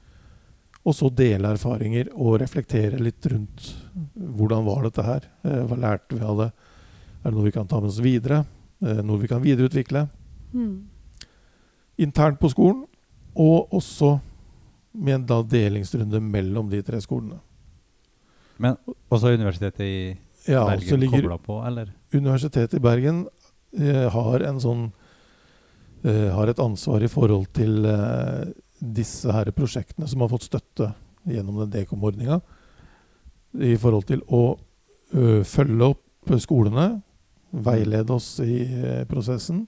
Og 0.88 0.94
så 0.96 1.10
dele 1.12 1.50
erfaringer 1.56 2.12
og 2.16 2.38
reflektere 2.44 3.00
litt 3.02 3.26
rundt 3.28 3.72
hvordan 4.16 4.64
var 4.68 4.86
dette 4.86 5.04
her. 5.04 5.26
Eh, 5.44 5.64
hva 5.68 5.80
lærte 5.82 6.16
vi 6.16 6.22
av 6.24 6.38
det? 6.44 6.52
Er 7.24 7.32
det 7.32 7.34
noe 7.36 7.48
vi 7.50 7.56
kan 7.58 7.68
ta 7.68 7.82
med 7.82 7.90
oss 7.90 7.98
videre? 8.04 8.44
Eh, 8.86 9.02
noe 9.04 9.20
vi 9.24 9.28
kan 9.32 9.42
videreutvikle 9.44 10.06
Mm. 10.54 10.86
internt 12.00 12.40
på 12.40 12.48
skolen? 12.54 12.86
Og 13.38 13.74
også 13.78 14.18
med 14.98 15.20
en 15.20 15.26
da 15.30 15.42
delingsrunde 15.46 16.22
mellom 16.24 16.72
de 16.72 16.82
tre 16.86 17.00
skolene. 17.04 17.40
Men 18.58 18.78
også 19.14 19.36
Universitetet 19.38 19.84
i 19.86 19.98
Ja, 20.48 20.64
Bergen 20.66 21.10
kobla 21.12 21.38
på, 21.38 21.60
eller? 21.68 21.92
Universitetet 22.14 22.80
i 22.80 22.82
Bergen 22.82 23.26
eh, 23.78 24.08
har 24.10 24.46
en 24.48 24.62
sånn 24.64 24.86
eh, 26.08 26.30
Har 26.34 26.48
et 26.50 26.62
ansvar 26.64 27.04
i 27.04 27.10
forhold 27.12 27.50
til 27.54 27.86
eh, 27.86 28.48
disse 28.80 29.30
her 29.34 29.52
prosjektene 29.52 30.08
som 30.10 30.24
har 30.24 30.32
fått 30.32 30.48
støtte 30.48 30.92
gjennom 31.28 31.60
den 31.64 31.74
Dekom-ordninga. 31.74 32.40
I 33.58 33.76
forhold 33.82 34.06
til 34.08 34.22
å 34.30 34.42
ø, 34.54 35.44
følge 35.48 35.90
opp 35.92 36.34
skolene, 36.44 37.02
veilede 37.52 38.14
oss 38.14 38.38
i 38.44 38.62
eh, 38.64 39.04
prosessen, 39.10 39.66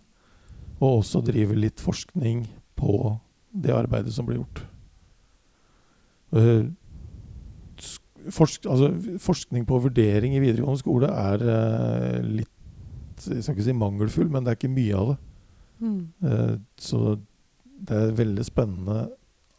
og 0.79 1.01
også 1.01 1.23
drive 1.25 1.57
litt 1.57 1.81
forskning 1.81 2.45
på 2.79 3.17
det 3.51 3.73
arbeidet 3.75 4.13
som 4.13 4.27
blir 4.27 4.41
gjort. 4.41 4.61
Eh, 6.35 6.67
Forsk, 8.29 8.65
altså, 8.67 8.89
forskning 9.23 9.63
på 9.65 9.77
vurdering 9.79 10.33
i 10.35 10.41
videregående 10.43 10.81
skole 10.81 11.07
er 11.07 11.39
uh, 11.39 12.17
litt 12.19 13.23
Jeg 13.31 13.45
skal 13.45 13.55
ikke 13.55 13.63
si 13.63 13.73
mangelfull, 13.73 14.27
men 14.29 14.43
det 14.43 14.51
er 14.51 14.57
ikke 14.59 14.71
mye 14.73 14.97
av 14.99 15.07
det. 15.07 15.15
Mm. 15.79 16.01
Uh, 16.25 16.51
så 16.77 17.15
det 17.87 17.95
er 17.95 18.17
veldig 18.19 18.45
spennende 18.45 18.97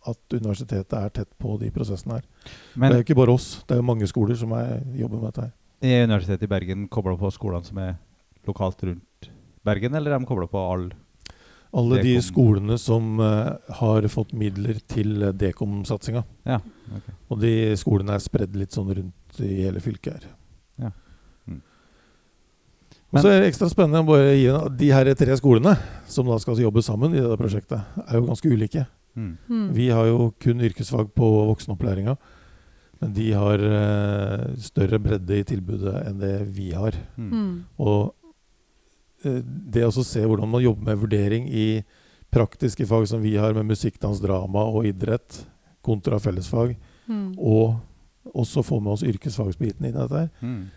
at 0.08 0.36
universitetet 0.36 0.96
er 0.96 1.12
tett 1.16 1.32
på 1.40 1.56
de 1.60 1.72
prosessene 1.72 2.18
her. 2.18 2.28
det 2.76 2.90
er 2.90 3.02
jo 3.02 3.08
ikke 3.08 3.18
bare 3.18 3.34
oss, 3.36 3.48
det 3.64 3.76
er 3.76 3.80
jo 3.80 3.88
mange 3.90 4.08
skoler 4.08 4.38
som 4.38 4.52
er, 4.56 4.80
jobber 4.96 5.20
med 5.20 5.26
dette 5.30 5.46
her. 5.48 5.52
er 5.80 6.06
Universitetet 6.08 6.46
i 6.46 6.52
Bergen 6.52 6.86
kobla 6.92 7.16
på 7.20 7.32
skolene 7.34 7.66
som 7.66 7.80
er 7.82 7.94
lokalt 8.48 8.84
rundt 8.86 9.30
Bergen, 9.64 9.96
eller 9.96 10.14
er 10.14 10.22
de 10.22 10.28
kobla 10.28 10.48
på 10.48 10.60
alle? 10.72 10.96
Alle 11.70 12.00
de 12.02 12.16
skolene 12.24 12.74
som 12.82 13.20
uh, 13.22 13.54
har 13.78 14.06
fått 14.10 14.32
midler 14.34 14.80
til 14.90 15.22
eh, 15.22 15.34
Dekom-satsinga. 15.38 16.24
Ja, 16.48 16.58
okay. 16.96 17.14
Og 17.30 17.38
de 17.44 17.52
skolene 17.78 18.16
er 18.16 18.24
spredd 18.24 18.56
litt 18.58 18.74
sånn 18.74 18.90
rundt 18.90 19.38
i 19.38 19.52
hele 19.60 19.82
fylket 19.84 20.16
her. 20.16 20.24
Ja. 20.82 20.90
Mm. 21.46 21.60
Og 23.12 23.20
så 23.20 23.30
er 23.30 23.44
det 23.44 23.52
ekstra 23.52 23.70
spennende 23.70 24.02
å 24.02 24.08
bare 24.08 24.34
gi 24.34 24.50
De 24.82 24.90
her 24.94 25.12
tre 25.18 25.36
skolene 25.38 25.76
som 26.10 26.26
da 26.26 26.40
skal 26.42 26.58
jobbe 26.58 26.82
sammen 26.82 27.14
i 27.14 27.22
dette 27.22 27.38
prosjektet, 27.38 28.02
er 28.02 28.18
jo 28.18 28.26
ganske 28.26 28.50
ulike. 28.50 28.84
Mm. 29.14 29.32
Mm. 29.46 29.64
Vi 29.78 29.88
har 29.94 30.10
jo 30.10 30.30
kun 30.42 30.66
yrkesfag 30.66 31.14
på 31.14 31.32
voksenopplæringa. 31.52 32.18
Men 33.00 33.12
de 33.16 33.30
har 33.32 33.62
uh, 33.64 34.50
større 34.60 34.98
bredde 35.00 35.38
i 35.38 35.44
tilbudet 35.48 35.94
enn 36.04 36.18
det 36.20 36.34
vi 36.52 36.72
har. 36.76 36.98
Mm. 37.16 37.30
Mm. 37.30 37.52
Og 37.80 38.10
det 39.22 39.84
å 39.84 39.92
se 40.04 40.22
hvordan 40.24 40.48
man 40.48 40.62
jobber 40.64 40.84
med 40.90 40.98
vurdering 41.02 41.48
i 41.48 41.82
praktiske 42.32 42.86
fag 42.86 43.08
som 43.10 43.20
vi 43.22 43.34
har 43.36 43.52
med 43.54 43.66
musikk, 43.66 43.98
dans, 44.00 44.20
drama 44.22 44.62
og 44.70 44.86
idrett, 44.86 45.46
kontra 45.82 46.18
fellesfag, 46.22 46.76
Mm. 47.10 47.34
og 47.38 47.80
også 48.36 48.62
få 48.62 48.76
med 48.80 48.92
oss 48.92 49.02
yrkesfagsbiten 49.02 49.84
inn 49.88 49.96
i 49.96 49.98
dette, 49.98 50.14
her, 50.14 50.30
Mm. 50.42 50.70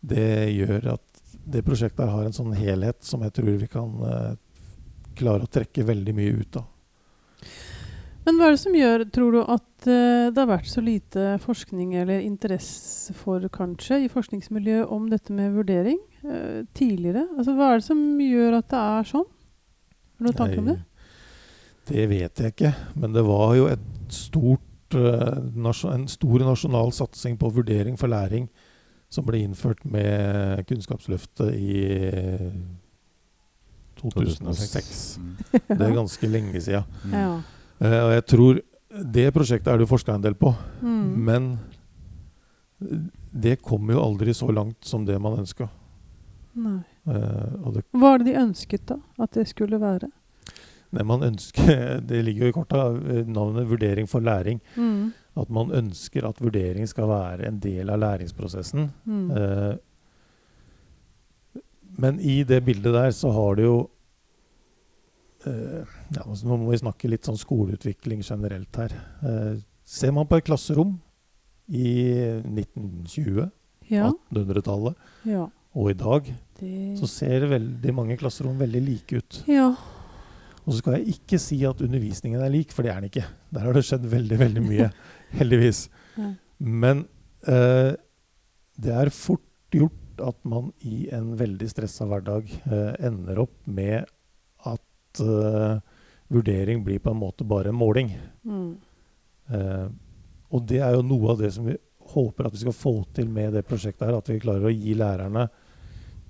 det 0.00 0.54
gjør 0.56 0.92
at 0.94 1.02
det 1.46 1.64
prosjektet 1.66 1.98
her 2.06 2.14
har 2.14 2.24
en 2.24 2.32
sånn 2.32 2.54
helhet 2.56 3.02
som 3.04 3.20
jeg 3.20 3.32
tror 3.34 3.58
vi 3.58 3.66
kan 3.66 3.90
eh, 4.02 4.36
klare 5.16 5.42
å 5.44 5.50
trekke 5.50 5.84
veldig 5.84 6.14
mye 6.14 6.40
ut 6.40 6.56
av. 6.56 6.64
Men 8.26 8.40
hva 8.40 8.48
er 8.48 8.56
det 8.56 8.62
som 8.62 8.74
gjør, 8.74 9.04
tror 9.14 9.36
du, 9.36 9.38
at 9.44 9.86
eh, 9.86 10.28
det 10.34 10.40
har 10.40 10.50
vært 10.50 10.66
så 10.66 10.82
lite 10.82 11.36
forskning 11.44 11.94
eller 12.00 12.24
interesse 12.24 13.14
for, 13.14 13.44
kanskje, 13.54 14.00
i 14.02 14.10
forskningsmiljøet 14.10 14.90
om 14.92 15.06
dette 15.12 15.34
med 15.34 15.54
vurdering 15.54 16.00
eh, 16.26 16.64
tidligere? 16.74 17.28
Altså, 17.36 17.54
hva 17.54 17.70
er 17.70 17.80
det 17.80 17.86
som 17.86 18.02
gjør 18.20 18.58
at 18.58 18.70
det 18.72 18.82
er 18.82 19.10
sånn? 19.12 19.26
Har 19.30 20.24
du 20.24 20.26
noen 20.26 20.38
tanker 20.40 20.62
om 20.64 20.70
det? 20.72 20.78
Det 21.86 22.06
vet 22.10 22.42
jeg 22.42 22.54
ikke, 22.56 22.72
men 22.98 23.14
det 23.14 23.22
var 23.28 23.52
jo 23.54 23.68
et 23.70 23.90
stort, 24.10 24.96
eh, 24.98 25.92
en 25.94 26.08
stor 26.10 26.46
nasjonal 26.50 26.90
satsing 26.96 27.38
på 27.38 27.52
vurdering 27.60 27.94
for 28.00 28.10
læring 28.10 28.50
som 29.12 29.26
ble 29.26 29.44
innført 29.44 29.84
med 29.86 30.66
Kunnskapsløftet 30.66 31.54
i 31.54 31.84
eh, 32.10 32.48
2006. 34.00 35.20
Mm. 35.22 35.36
Det 35.68 35.78
er 35.78 35.94
ganske 35.94 36.26
lenge. 36.26 36.64
Mm. 37.04 37.14
Ja. 37.22 37.36
Eh, 37.80 38.00
og 38.04 38.12
jeg 38.14 38.26
tror 38.26 38.60
det 39.12 39.26
prosjektet 39.34 39.72
er 39.72 39.78
det 39.82 39.88
forska 39.90 40.14
en 40.14 40.22
del 40.24 40.34
på, 40.34 40.54
Mm. 40.82 41.24
men 41.24 41.58
det 43.32 43.62
kom 43.62 43.90
jo 43.90 44.00
aldri 44.02 44.32
så 44.34 44.48
langt 44.52 44.84
som 44.84 45.04
det 45.04 45.18
man 45.20 45.38
ønska. 45.38 45.68
Nei. 46.56 46.80
Hva 47.06 48.14
er 48.14 48.18
det 48.22 48.26
de 48.32 48.38
ønsket, 48.40 48.86
da? 48.86 48.96
At 49.20 49.32
det 49.32 49.46
skulle 49.48 49.78
være? 49.80 50.08
Det 50.92 51.04
man 51.04 51.22
ønsker, 51.22 52.00
det 52.08 52.24
ligger 52.24 52.46
jo 52.46 52.48
i 52.48 52.52
korta, 52.56 52.86
eh, 52.96 53.24
navnet 53.26 53.68
'vurdering 53.68 54.08
for 54.08 54.20
læring'. 54.20 54.60
Mm. 54.76 55.12
At 55.36 55.50
man 55.50 55.70
ønsker 55.70 56.24
at 56.28 56.40
vurdering 56.40 56.86
skal 56.88 57.08
være 57.08 57.46
en 57.48 57.58
del 57.60 57.90
av 57.90 57.98
læringsprosessen. 58.00 58.90
Mm. 59.04 59.30
Eh, 59.30 59.76
men 61.98 62.20
i 62.20 62.42
det 62.44 62.64
bildet 62.64 62.92
der 62.92 63.10
så 63.10 63.30
har 63.32 63.54
det 63.56 63.64
jo 63.64 63.76
eh, 63.80 63.95
ja, 65.50 66.22
altså 66.24 66.48
Nå 66.48 66.56
må 66.60 66.70
vi 66.72 66.78
snakke 66.80 67.10
litt 67.10 67.26
sånn 67.28 67.38
skoleutvikling 67.40 68.22
generelt 68.26 68.78
her. 68.80 68.94
Eh, 69.26 69.58
ser 69.86 70.14
man 70.16 70.26
på 70.28 70.38
et 70.40 70.46
klasserom 70.48 70.96
i 71.68 71.90
1920, 72.46 73.50
Ja. 73.90 74.08
1800-tallet 74.32 74.96
ja. 75.30 75.44
og 75.76 75.90
i 75.92 75.94
dag, 75.98 76.30
Det 76.58 76.96
så 76.98 77.06
ser 77.10 77.46
veldig 77.50 77.92
mange 77.94 78.16
klasserom 78.18 78.56
veldig 78.58 78.82
like 78.82 79.20
ut. 79.20 79.42
Ja. 79.50 79.68
Og 80.66 80.72
så 80.74 80.80
skal 80.80 80.96
jeg 80.98 81.14
ikke 81.14 81.38
si 81.38 81.60
at 81.68 81.82
undervisningen 81.84 82.42
er 82.42 82.50
lik, 82.50 82.72
for 82.74 82.82
det 82.82 82.90
er 82.90 82.98
den 83.00 83.10
ikke. 83.12 83.26
Der 83.54 83.68
har 83.68 83.76
det 83.76 83.84
skjedd 83.86 84.08
veldig, 84.10 84.38
veldig 84.40 84.64
mye, 84.66 84.88
heldigvis. 85.38 85.84
Men 86.58 87.04
eh, 87.46 87.92
det 88.82 88.96
er 88.98 89.12
fort 89.14 89.44
gjort 89.74 90.02
at 90.26 90.38
man 90.48 90.72
i 90.88 91.06
en 91.14 91.34
veldig 91.38 91.68
stressa 91.70 92.06
hverdag 92.08 92.48
eh, 92.66 92.92
ender 93.06 93.42
opp 93.44 93.54
med 93.68 94.08
at 95.16 95.24
eh, 95.24 95.80
vurdering 96.32 96.84
blir 96.84 97.00
på 97.02 97.10
en 97.10 97.20
måte 97.20 97.46
bare 97.48 97.72
en 97.72 97.78
måling. 97.78 98.12
Mm. 98.44 98.70
Uh, 99.46 99.86
og 100.50 100.64
det 100.66 100.80
er 100.82 100.96
jo 100.96 101.04
noe 101.06 101.34
av 101.34 101.38
det 101.38 101.52
som 101.54 101.68
vi 101.68 101.76
håper 102.12 102.46
at 102.48 102.54
vi 102.54 102.62
skal 102.64 102.74
få 102.74 102.94
til 103.14 103.28
med 103.30 103.54
det 103.54 103.66
prosjektet 103.66 104.06
her. 104.08 104.18
At 104.18 104.30
vi 104.30 104.40
klarer 104.42 104.68
å 104.68 104.74
gi 104.74 104.94
lærerne 104.98 105.46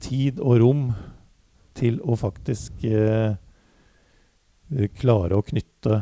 tid 0.03 0.41
og 0.41 0.61
rom 0.63 0.83
til 1.77 1.99
å 2.05 2.17
faktisk 2.17 2.85
eh, 2.89 3.37
eh, 4.73 4.89
klare 4.97 5.37
å 5.37 5.45
knytte 5.45 6.01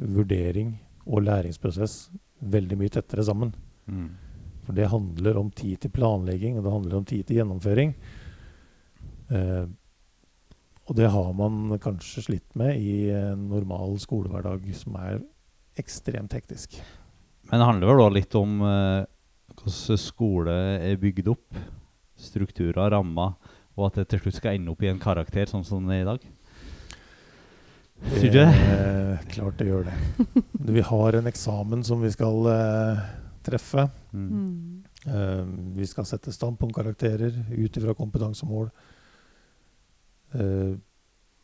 vurdering 0.00 0.74
og 1.08 1.24
læringsprosess 1.26 2.10
veldig 2.40 2.78
mye 2.80 2.92
tettere 2.92 3.24
sammen. 3.26 3.54
Mm. 3.88 4.08
For 4.66 4.76
det 4.76 4.90
handler 4.92 5.40
om 5.40 5.50
tid 5.56 5.80
til 5.82 5.92
planlegging, 5.92 6.58
og 6.58 6.64
det 6.64 6.74
handler 6.74 7.00
om 7.00 7.08
tid 7.08 7.26
til 7.26 7.40
gjennomføring. 7.40 7.94
Eh, 9.32 9.64
og 10.90 10.96
det 10.98 11.06
har 11.14 11.28
man 11.38 11.76
kanskje 11.78 12.24
slitt 12.26 12.56
med 12.58 12.74
i 12.82 13.12
en 13.14 13.44
normal 13.52 13.94
skolehverdag 14.02 14.64
som 14.74 14.96
er 14.98 15.20
ekstremt 15.78 16.34
hektisk. 16.34 16.80
Men 17.46 17.62
det 17.62 17.68
handler 17.68 17.92
vel 17.92 18.02
da 18.02 18.08
litt 18.16 18.34
om 18.38 18.56
eh, 18.66 19.04
hvordan 19.54 20.02
skole 20.02 20.56
er 20.82 20.98
bygd 20.98 21.30
opp. 21.30 21.60
Strukturer, 22.18 22.90
rammer, 22.90 23.38
og 23.78 23.86
at 23.86 24.00
det 24.00 24.08
til 24.10 24.24
slutt 24.24 24.40
skal 24.40 24.58
ende 24.58 24.74
opp 24.74 24.82
i 24.82 24.90
en 24.90 25.00
karakter 25.00 25.46
sånn 25.46 25.64
som 25.64 25.86
den 25.86 25.94
er 25.94 26.02
i 26.02 26.10
dag. 26.10 26.26
Syns 28.10 28.26
du 28.26 28.38
det? 28.40 28.50
Eh, 28.50 29.24
klart 29.36 29.62
det 29.62 29.70
gjør 29.70 29.86
det. 29.86 29.96
Vi 30.74 30.84
har 30.90 31.18
en 31.20 31.30
eksamen 31.30 31.86
som 31.86 32.02
vi 32.02 32.10
skal 32.10 32.50
eh, 32.50 33.02
treffe. 33.46 33.86
Mm. 34.10 34.28
Mm. 34.30 34.80
Eh, 35.06 35.42
vi 35.76 35.86
skal 35.88 36.06
sette 36.08 36.32
standpunktkarakterer 36.32 37.44
ut 37.54 37.76
ifra 37.76 37.94
kompetansemål. 37.94 38.70
Eh, 40.34 40.74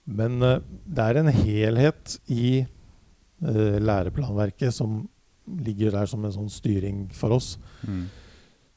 men 0.07 0.43
eh, 0.43 0.61
det 0.87 1.05
er 1.11 1.21
en 1.23 1.33
helhet 1.35 2.19
i 2.31 2.61
eh, 2.63 3.79
læreplanverket 3.83 4.73
som 4.75 5.01
ligger 5.47 5.93
der 5.95 6.07
som 6.11 6.25
en 6.27 6.35
sånn 6.35 6.51
styring 6.51 7.07
for 7.15 7.31
oss, 7.37 7.57
Mm. 7.87 8.07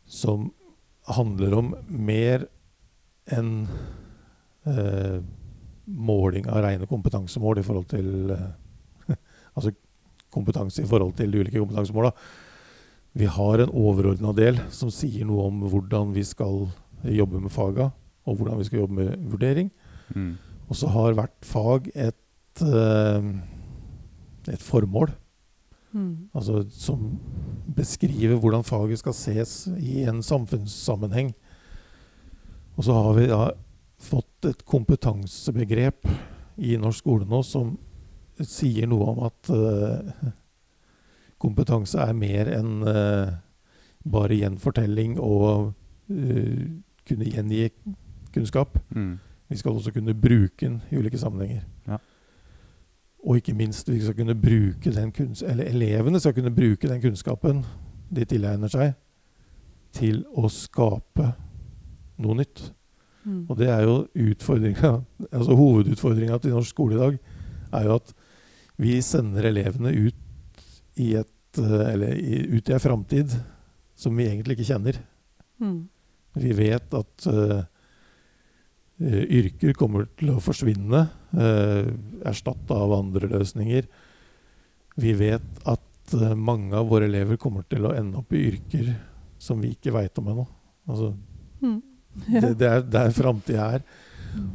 som 0.06 0.52
handler 1.10 1.54
om 1.58 1.72
mer 1.90 2.44
enn 3.34 3.68
eh, 4.66 5.20
måling 5.90 6.46
av 6.50 6.62
rene 6.66 6.86
kompetansemål 6.90 7.60
i 7.62 7.66
forhold 7.66 7.88
til 7.90 8.32
eh, 8.36 8.50
Altså 9.56 9.72
kompetanse 10.34 10.84
i 10.84 10.90
forhold 10.90 11.16
til 11.18 11.32
de 11.34 11.40
ulike 11.42 11.58
kompetansemåla. 11.58 12.12
Vi 13.18 13.26
har 13.26 13.64
en 13.64 13.72
overordna 13.74 14.30
del 14.38 14.60
som 14.70 14.92
sier 14.94 15.26
noe 15.26 15.48
om 15.50 15.64
hvordan 15.72 16.12
vi 16.14 16.22
skal 16.24 16.68
jobbe 17.10 17.42
med 17.42 17.50
faga, 17.52 17.88
og 18.30 18.38
hvordan 18.38 18.60
vi 18.60 18.68
skal 18.68 18.84
jobbe 18.84 19.00
med 19.00 19.24
vurdering. 19.32 19.72
Mm. 20.16 20.38
Og 20.70 20.78
så 20.78 20.90
har 20.94 21.18
hvert 21.18 21.46
fag 21.46 21.90
et, 21.96 22.64
eh, 22.66 23.32
et 24.54 24.64
formål, 24.64 25.16
Mm. 25.90 26.30
altså 26.38 26.70
som 26.70 27.20
beskriver 27.76 28.38
hvordan 28.38 28.64
faget 28.64 29.00
skal 29.00 29.14
ses 29.14 29.68
i 29.80 30.04
en 30.06 30.22
samfunnssammenheng. 30.22 31.34
Og 32.78 32.84
så 32.84 32.94
har 32.94 33.14
vi 33.18 33.26
da 33.26 33.52
fått 33.98 34.46
et 34.46 34.66
kompetansebegrep 34.66 36.06
i 36.58 36.78
norsk 36.78 37.02
skole 37.02 37.26
nå 37.26 37.42
som 37.44 37.74
sier 38.40 38.88
noe 38.88 39.08
om 39.12 39.24
at 39.28 39.50
uh, 39.52 40.30
kompetanse 41.42 42.00
er 42.00 42.16
mer 42.16 42.52
enn 42.54 42.86
uh, 42.88 43.34
bare 44.08 44.38
gjenfortelling 44.40 45.18
og 45.20 45.74
uh, 46.12 46.62
kunne 47.08 47.28
gjengi 47.28 47.66
kunnskap. 48.32 48.78
Mm. 48.96 49.18
Vi 49.50 49.58
skal 49.58 49.72
også 49.72 49.92
kunne 49.92 50.14
bruke 50.14 50.66
den 50.66 50.82
i 50.92 50.98
ulike 50.98 51.18
sammenhenger. 51.18 51.62
Ja. 51.88 51.98
Og 53.26 53.40
ikke 53.40 53.54
minst, 53.54 53.90
vi 53.90 54.00
skal 54.02 54.16
kunne 54.16 54.36
bruke 54.36 54.94
den 54.96 55.12
kunns 55.12 55.42
eller 55.44 55.68
elevene 55.68 56.20
skal 56.20 56.34
kunne 56.34 56.54
bruke 56.56 56.88
den 56.88 57.02
kunnskapen 57.02 57.64
de 58.10 58.26
tilegner 58.26 58.72
seg, 58.72 58.94
til 59.94 60.22
å 60.38 60.50
skape 60.54 61.32
noe 62.22 62.38
nytt. 62.40 62.62
Mm. 63.26 63.44
Og 63.50 63.58
det 63.60 63.68
er 63.70 63.84
jo 63.84 63.96
utfordringa 64.16 64.92
Altså 65.36 65.56
hovedutfordringa 65.60 66.38
til 66.40 66.54
norsk 66.56 66.72
skole 66.72 66.96
i 66.96 67.00
dag 67.02 67.18
er 67.76 67.88
jo 67.90 67.98
at 68.00 68.14
vi 68.80 68.94
sender 69.04 69.50
elevene 69.50 69.92
ut 69.92 70.62
i 71.04 71.10
et 71.20 71.60
eh, 71.60 71.82
Eller 71.90 72.16
i, 72.16 72.40
ut 72.56 72.70
i 72.70 72.76
ei 72.78 72.80
framtid 72.80 73.36
som 74.00 74.16
vi 74.16 74.30
egentlig 74.30 74.56
ikke 74.56 74.70
kjenner. 74.70 74.96
Mm. 75.60 75.90
Vi 76.40 76.54
vet 76.56 76.94
at 76.96 77.26
eh, 77.28 77.66
yrker 79.00 79.74
kommer 79.80 80.10
til 80.20 80.34
å 80.34 80.42
forsvinne, 80.44 81.06
uh, 81.40 81.92
erstatta 82.28 82.76
av 82.76 82.96
andre 82.98 83.30
løsninger. 83.32 83.88
Vi 85.00 85.14
vet 85.16 85.62
at 85.70 86.14
eh, 86.18 86.36
mange 86.36 86.76
av 86.76 86.90
våre 86.90 87.08
elever 87.08 87.38
kommer 87.40 87.64
til 87.72 87.86
å 87.88 87.94
ende 87.96 88.20
opp 88.20 88.34
i 88.36 88.42
yrker 88.50 88.90
som 89.40 89.62
vi 89.64 89.72
ikke 89.72 89.94
veit 89.96 90.18
om 90.20 90.28
ennå. 90.34 90.46
Altså, 90.90 91.14
Mm. 91.60 91.82
Ja. 92.32 92.42
det, 92.44 92.54
det 92.60 92.68
er 92.68 92.86
der 92.88 93.10
framtida 93.12 93.66
er. 93.76 93.82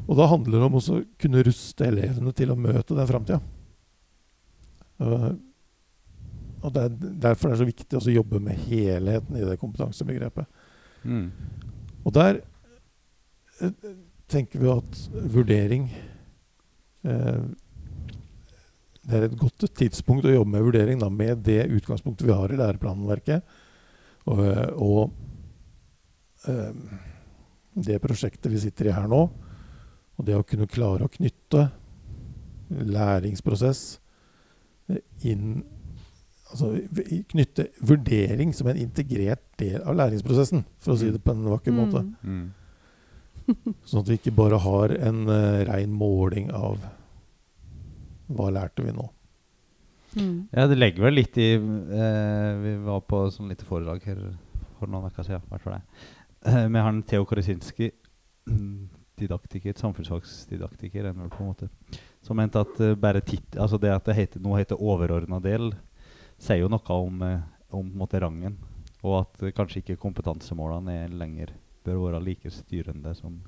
Og 0.08 0.16
da 0.16 0.28
handler 0.30 0.60
det 0.62 0.68
om 0.68 0.78
å 0.78 1.00
kunne 1.20 1.42
ruste 1.44 1.84
elevene 1.84 2.32
til 2.36 2.52
å 2.52 2.56
møte 2.56 2.96
den 2.96 3.08
framtida. 3.10 3.40
og 6.64 6.72
det 6.72 6.84
er, 6.86 6.94
derfor 7.26 7.48
er 7.48 7.54
det 7.54 7.60
så 7.60 7.68
viktig 7.68 7.98
å 7.98 8.14
jobbe 8.14 8.40
med 8.40 8.60
helheten 8.68 9.36
i 9.36 9.44
det 9.44 9.58
kompetansebegrepet. 9.60 10.46
Mm. 11.04 11.26
Og 12.04 12.14
der 12.16 12.40
eh, 13.60 13.74
tenker 14.34 14.62
vi 14.62 14.70
at 14.72 15.00
vurdering 15.34 15.88
eh, 17.06 17.44
Det 19.04 19.18
er 19.18 19.26
et 19.28 19.38
godt 19.38 19.66
tidspunkt 19.78 20.26
å 20.26 20.34
jobbe 20.34 20.54
med 20.54 20.64
vurdering 20.66 21.02
da, 21.02 21.10
med 21.12 21.44
det 21.46 21.66
utgangspunktet 21.76 22.26
vi 22.26 22.34
har 22.34 22.52
i 22.52 22.58
læreplanverket. 22.58 23.44
Og, 24.32 24.40
og 24.80 26.48
eh, 26.48 26.72
det 27.74 28.00
prosjektet 28.00 28.48
vi 28.52 28.62
sitter 28.62 28.88
i 28.88 28.94
her 28.96 29.10
nå, 29.10 29.26
og 30.14 30.26
det 30.26 30.38
å 30.38 30.46
kunne 30.46 30.70
klare 30.70 31.04
å 31.04 31.12
knytte 31.12 31.66
læringsprosess 32.70 33.84
eh, 34.90 35.04
inn 35.30 35.62
Altså 36.54 36.68
knytte 37.32 37.64
vurdering 37.82 38.52
som 38.54 38.68
en 38.70 38.76
integrert 38.78 39.40
del 39.58 39.80
av 39.82 39.96
læringsprosessen, 39.98 40.60
for 40.78 40.94
å 40.94 40.98
si 41.00 41.08
det 41.10 41.18
på 41.24 41.32
en 41.32 41.48
vakker 41.50 41.74
måte. 41.74 42.04
Mm. 42.22 42.44
Sånn 43.88 44.02
at 44.02 44.10
vi 44.10 44.18
ikke 44.18 44.34
bare 44.36 44.60
har 44.62 44.94
en 44.96 45.24
uh, 45.28 45.64
rein 45.68 45.92
måling 45.92 46.50
av 46.54 46.78
hva 48.34 48.48
lærte 48.54 48.84
vi 48.84 48.94
nå. 48.94 49.04
Mm. 50.14 50.48
Ja, 50.52 50.66
det 50.70 50.78
legger 50.78 51.08
vel 51.08 51.16
litt 51.18 51.36
i 51.42 51.48
eh, 51.58 52.50
Vi 52.62 52.74
var 52.84 53.00
på 53.02 53.24
sånn 53.34 53.50
lite 53.50 53.66
foredrag 53.66 54.04
her 54.06 54.20
for 54.78 54.90
noen 54.90 55.10
uker 55.10 55.26
siden, 55.26 55.42
hvert 55.50 55.64
fall. 55.64 55.80
Eh, 56.46 56.66
med 56.70 56.84
han 56.86 57.00
Theo 57.08 57.26
Koresinski, 57.26 57.90
didaktiker, 59.18 59.74
samfunnsfagsdidaktiker, 59.78 61.08
er 61.08 61.16
på 61.16 61.42
en 61.42 61.50
måte, 61.50 61.68
som 62.22 62.38
mente 62.38 62.62
at 62.62 62.80
eh, 62.82 62.94
bare 62.98 63.24
titt, 63.26 63.58
altså 63.58 63.80
det 63.80 63.92
at 63.94 64.06
det 64.06 64.18
heter, 64.18 64.44
noe 64.44 64.60
heter 64.60 64.80
overordna 64.80 65.40
del, 65.42 65.72
sier 66.38 66.62
jo 66.62 66.70
noe 66.72 67.00
om, 67.00 67.22
eh, 67.26 67.42
om 67.70 67.82
på 67.82 67.90
en 67.90 68.00
måte 68.04 68.22
rangen, 68.22 68.58
og 69.02 69.20
at 69.24 69.42
eh, 69.42 69.54
kanskje 69.56 69.82
ikke 69.82 70.00
kompetansemålene 70.02 70.98
er 71.04 71.14
lenger 71.14 71.54
bør 71.84 72.00
være 72.08 72.22
like 72.24 72.50
styrende 72.52 73.14
som, 73.18 73.38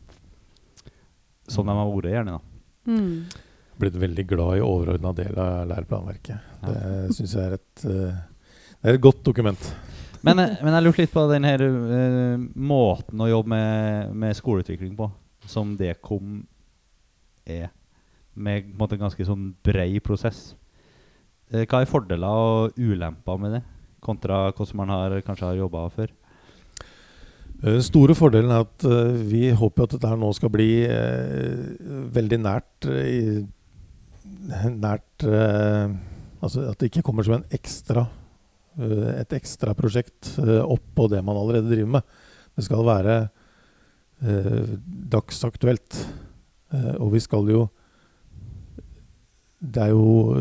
som 1.49 1.67
de 1.67 1.77
har 1.77 1.91
vært, 1.91 2.13
gjerne. 2.13 2.37
da. 2.37 2.57
Mm. 2.87 3.43
Blitt 3.77 3.99
veldig 4.01 4.25
glad 4.29 4.59
i 4.59 4.65
overordna 4.65 5.13
del 5.17 5.37
av 5.41 5.67
læreplanverket. 5.73 6.55
Ja. 6.63 6.73
Det 6.73 7.17
syns 7.17 7.37
jeg 7.37 7.45
er 7.45 7.59
et, 7.59 7.85
uh, 7.85 8.73
det 8.81 8.93
er 8.93 8.99
et 8.99 9.05
godt 9.05 9.25
dokument. 9.27 9.69
Men, 10.27 10.41
eh, 10.43 10.59
men 10.65 10.75
jeg 10.75 10.83
lurte 10.83 11.05
litt 11.05 11.15
på 11.15 11.23
den 11.31 11.47
her 11.47 11.63
eh, 11.63 12.45
måten 12.57 13.21
å 13.23 13.29
jobbe 13.31 13.53
med, 13.53 14.15
med 14.17 14.39
skoleutvikling 14.39 14.97
på, 14.99 15.11
som 15.47 15.77
Dekom 15.79 16.41
er, 17.47 17.69
med 18.35 18.65
på 18.65 18.73
en 18.73 18.81
måte 18.81 18.97
en 18.97 19.05
ganske 19.05 19.27
sånn 19.29 19.51
brei 19.65 20.01
prosess. 20.03 20.49
Uh, 21.53 21.63
hva 21.63 21.85
er 21.85 21.91
fordeler 21.91 22.41
og 22.43 22.81
ulemper 22.81 23.39
med 23.39 23.59
det, 23.59 23.63
kontra 24.03 24.49
hvordan 24.49 24.81
man 24.81 24.91
har, 24.91 25.21
kanskje 25.27 25.53
har 25.53 25.61
jobba 25.61 25.85
før? 25.95 26.11
Den 27.63 27.81
store 27.85 28.15
fordelen 28.17 28.53
er 28.53 28.67
at 28.67 28.85
eh, 28.85 29.17
vi 29.31 29.47
håper 29.57 29.87
at 29.87 29.95
dette 29.97 30.11
her 30.11 30.19
nå 30.21 30.29
skal 30.37 30.53
bli 30.53 30.71
eh, 30.85 31.63
veldig 32.13 32.39
nært 32.43 32.89
eh, 32.93 33.45
Nært 34.77 35.25
Altså 35.27 36.67
at 36.69 36.79
det 36.79 36.91
ikke 36.91 37.03
kommer 37.07 37.27
som 37.27 37.39
en 37.39 37.49
ekstra 37.57 38.05
et 38.77 39.31
ekstraprosjekt 39.33 40.35
uh, 40.37 40.61
oppå 40.69 41.07
det 41.09 41.23
man 41.25 41.39
allerede 41.41 41.71
driver 41.71 41.95
med. 41.95 42.17
Det 42.53 42.65
skal 42.67 42.83
være 42.85 43.15
dagsaktuelt. 45.15 45.97
Og 47.01 47.09
vi 47.15 47.23
skal 47.25 47.49
jo 47.49 47.63
Det 49.57 49.83
er 49.83 49.95
jo 49.97 50.37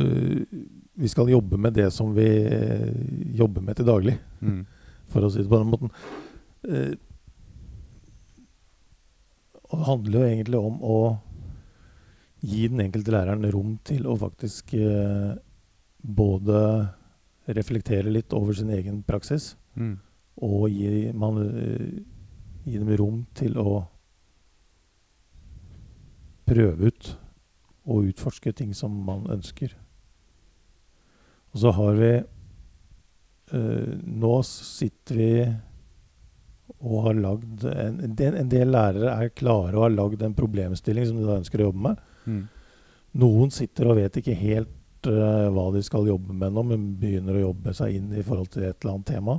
Vi 1.00 1.08
skal 1.08 1.32
jobbe 1.32 1.58
med 1.58 1.80
det 1.80 1.88
som 1.96 2.12
vi 2.14 2.28
jobber 3.40 3.64
med 3.64 3.80
til 3.80 3.88
daglig, 3.88 4.18
for 5.08 5.24
å 5.24 5.32
si 5.32 5.40
det 5.40 5.50
på 5.50 5.64
den 5.64 5.72
måten. 5.72 5.96
Eh, 6.66 6.96
og 9.66 9.80
det 9.80 9.88
handler 9.90 10.20
jo 10.20 10.28
egentlig 10.30 10.60
om 10.62 10.76
å 10.86 10.98
gi 12.46 12.68
den 12.70 12.84
enkelte 12.84 13.14
læreren 13.16 13.48
rom 13.54 13.78
til 13.88 14.06
å 14.08 14.18
faktisk 14.22 14.76
eh, 14.78 15.34
både 16.06 16.60
reflektere 17.58 18.12
litt 18.14 18.34
over 18.34 18.54
sin 18.58 18.70
egen 18.74 19.04
praksis, 19.06 19.56
Mm. 19.76 19.98
og 20.42 20.70
gi, 20.72 21.12
man, 21.12 21.36
eh, 21.44 22.04
gi 22.64 22.78
dem 22.80 22.94
rom 22.96 23.26
til 23.36 23.58
å 23.60 23.88
prøve 26.48 26.88
ut 26.88 27.10
og 27.86 28.08
utforske 28.12 28.54
ting 28.56 28.74
som 28.74 28.94
man 29.06 29.26
ønsker. 29.34 29.74
Og 31.54 31.60
så 31.64 31.72
har 31.76 31.94
vi 32.00 32.12
eh, 32.16 33.92
Nå 34.06 34.34
sitter 34.48 35.16
vi 35.20 35.30
og 36.80 37.04
har 37.08 37.20
lagd 37.20 37.66
en, 37.70 38.00
en, 38.18 38.50
del, 38.50 38.72
lærere 38.72 39.14
er 39.14 39.34
klare 39.38 39.76
og 39.76 39.84
har 39.88 39.94
lagd 39.94 40.24
en 40.26 40.34
problemstilling 40.38 41.06
som 41.08 41.20
de 41.20 41.28
da 41.28 41.38
ønsker 41.40 41.62
å 41.62 41.68
jobbe 41.70 41.84
med. 41.90 42.00
Mm. 42.26 42.42
Noen 43.22 43.54
sitter 43.54 43.92
og 43.92 44.00
vet 44.00 44.18
ikke 44.22 44.36
helt 44.40 45.10
uh, 45.10 45.48
hva 45.54 45.68
de 45.76 45.84
skal 45.86 46.10
jobbe 46.10 46.34
med 46.34 46.56
nå, 46.56 46.64
men 46.72 46.88
begynner 47.00 47.38
å 47.38 47.46
jobbe 47.50 47.74
seg 47.78 48.00
inn 48.00 48.10
i 48.14 48.26
forhold 48.26 48.50
til 48.56 48.66
et 48.66 48.80
eller 48.82 48.96
annet 48.96 49.12
tema. 49.14 49.38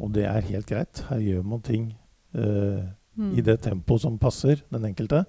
Og 0.00 0.14
det 0.14 0.24
er 0.30 0.48
helt 0.52 0.70
greit. 0.70 1.02
Her 1.10 1.20
gjør 1.20 1.44
man 1.44 1.66
ting 1.66 1.92
uh, 2.38 2.86
Mm. 3.20 3.32
i 3.38 3.42
det 3.42 3.56
tempoet 3.60 4.00
som 4.00 4.18
passer 4.22 4.62
den 4.70 4.84
enkelte. 4.86 5.24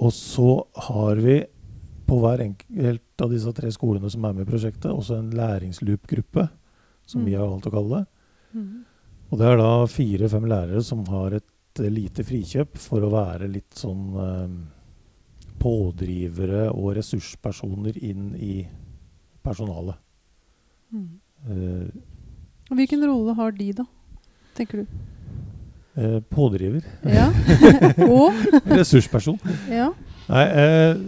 Og 0.00 0.12
så 0.14 0.64
har 0.88 1.18
vi 1.20 1.42
på 2.08 2.18
hver 2.22 2.40
enkelt 2.44 3.24
av 3.24 3.32
disse 3.32 3.52
tre 3.56 3.70
skolene 3.74 4.10
som 4.10 4.24
er 4.24 4.36
med 4.36 4.46
i 4.46 4.50
prosjektet, 4.50 4.90
også 4.90 5.18
en 5.18 5.32
læringsloop-gruppe, 5.36 6.48
som 7.06 7.24
vi 7.24 7.34
Mm. 7.34 7.40
har 7.40 7.48
valgt 7.48 7.66
å 7.66 7.74
kalle 7.74 7.98
det. 7.98 8.06
Mm. 8.54 8.84
Og 9.32 9.38
det 9.40 9.46
er 9.48 9.56
da 9.62 9.70
fire-fem 9.88 10.44
lærere 10.50 10.82
som 10.84 11.04
har 11.08 11.38
et 11.38 11.80
lite 11.88 12.24
frikjøp 12.28 12.76
for 12.76 13.00
å 13.06 13.12
være 13.14 13.48
litt 13.48 13.72
sånn 13.80 14.02
eh, 14.20 14.56
pådrivere 15.62 16.66
og 16.72 16.94
ressurspersoner 16.98 17.96
inn 18.04 18.32
i 18.36 18.54
personalet. 19.44 19.96
Mm. 20.92 21.08
Eh, 21.48 21.88
Hvilken 22.72 23.02
rolle 23.08 23.34
har 23.36 23.52
de, 23.56 23.70
da? 23.82 23.84
Tenker 24.56 24.82
du? 24.82 24.86
eh, 25.96 26.20
pådriver. 26.32 26.84
Ja. 27.04 27.26
Og 28.08 28.32
Ressursperson. 28.68 29.36
Ja. 29.68 29.90
Nei, 30.28 30.44
eh, 30.48 31.02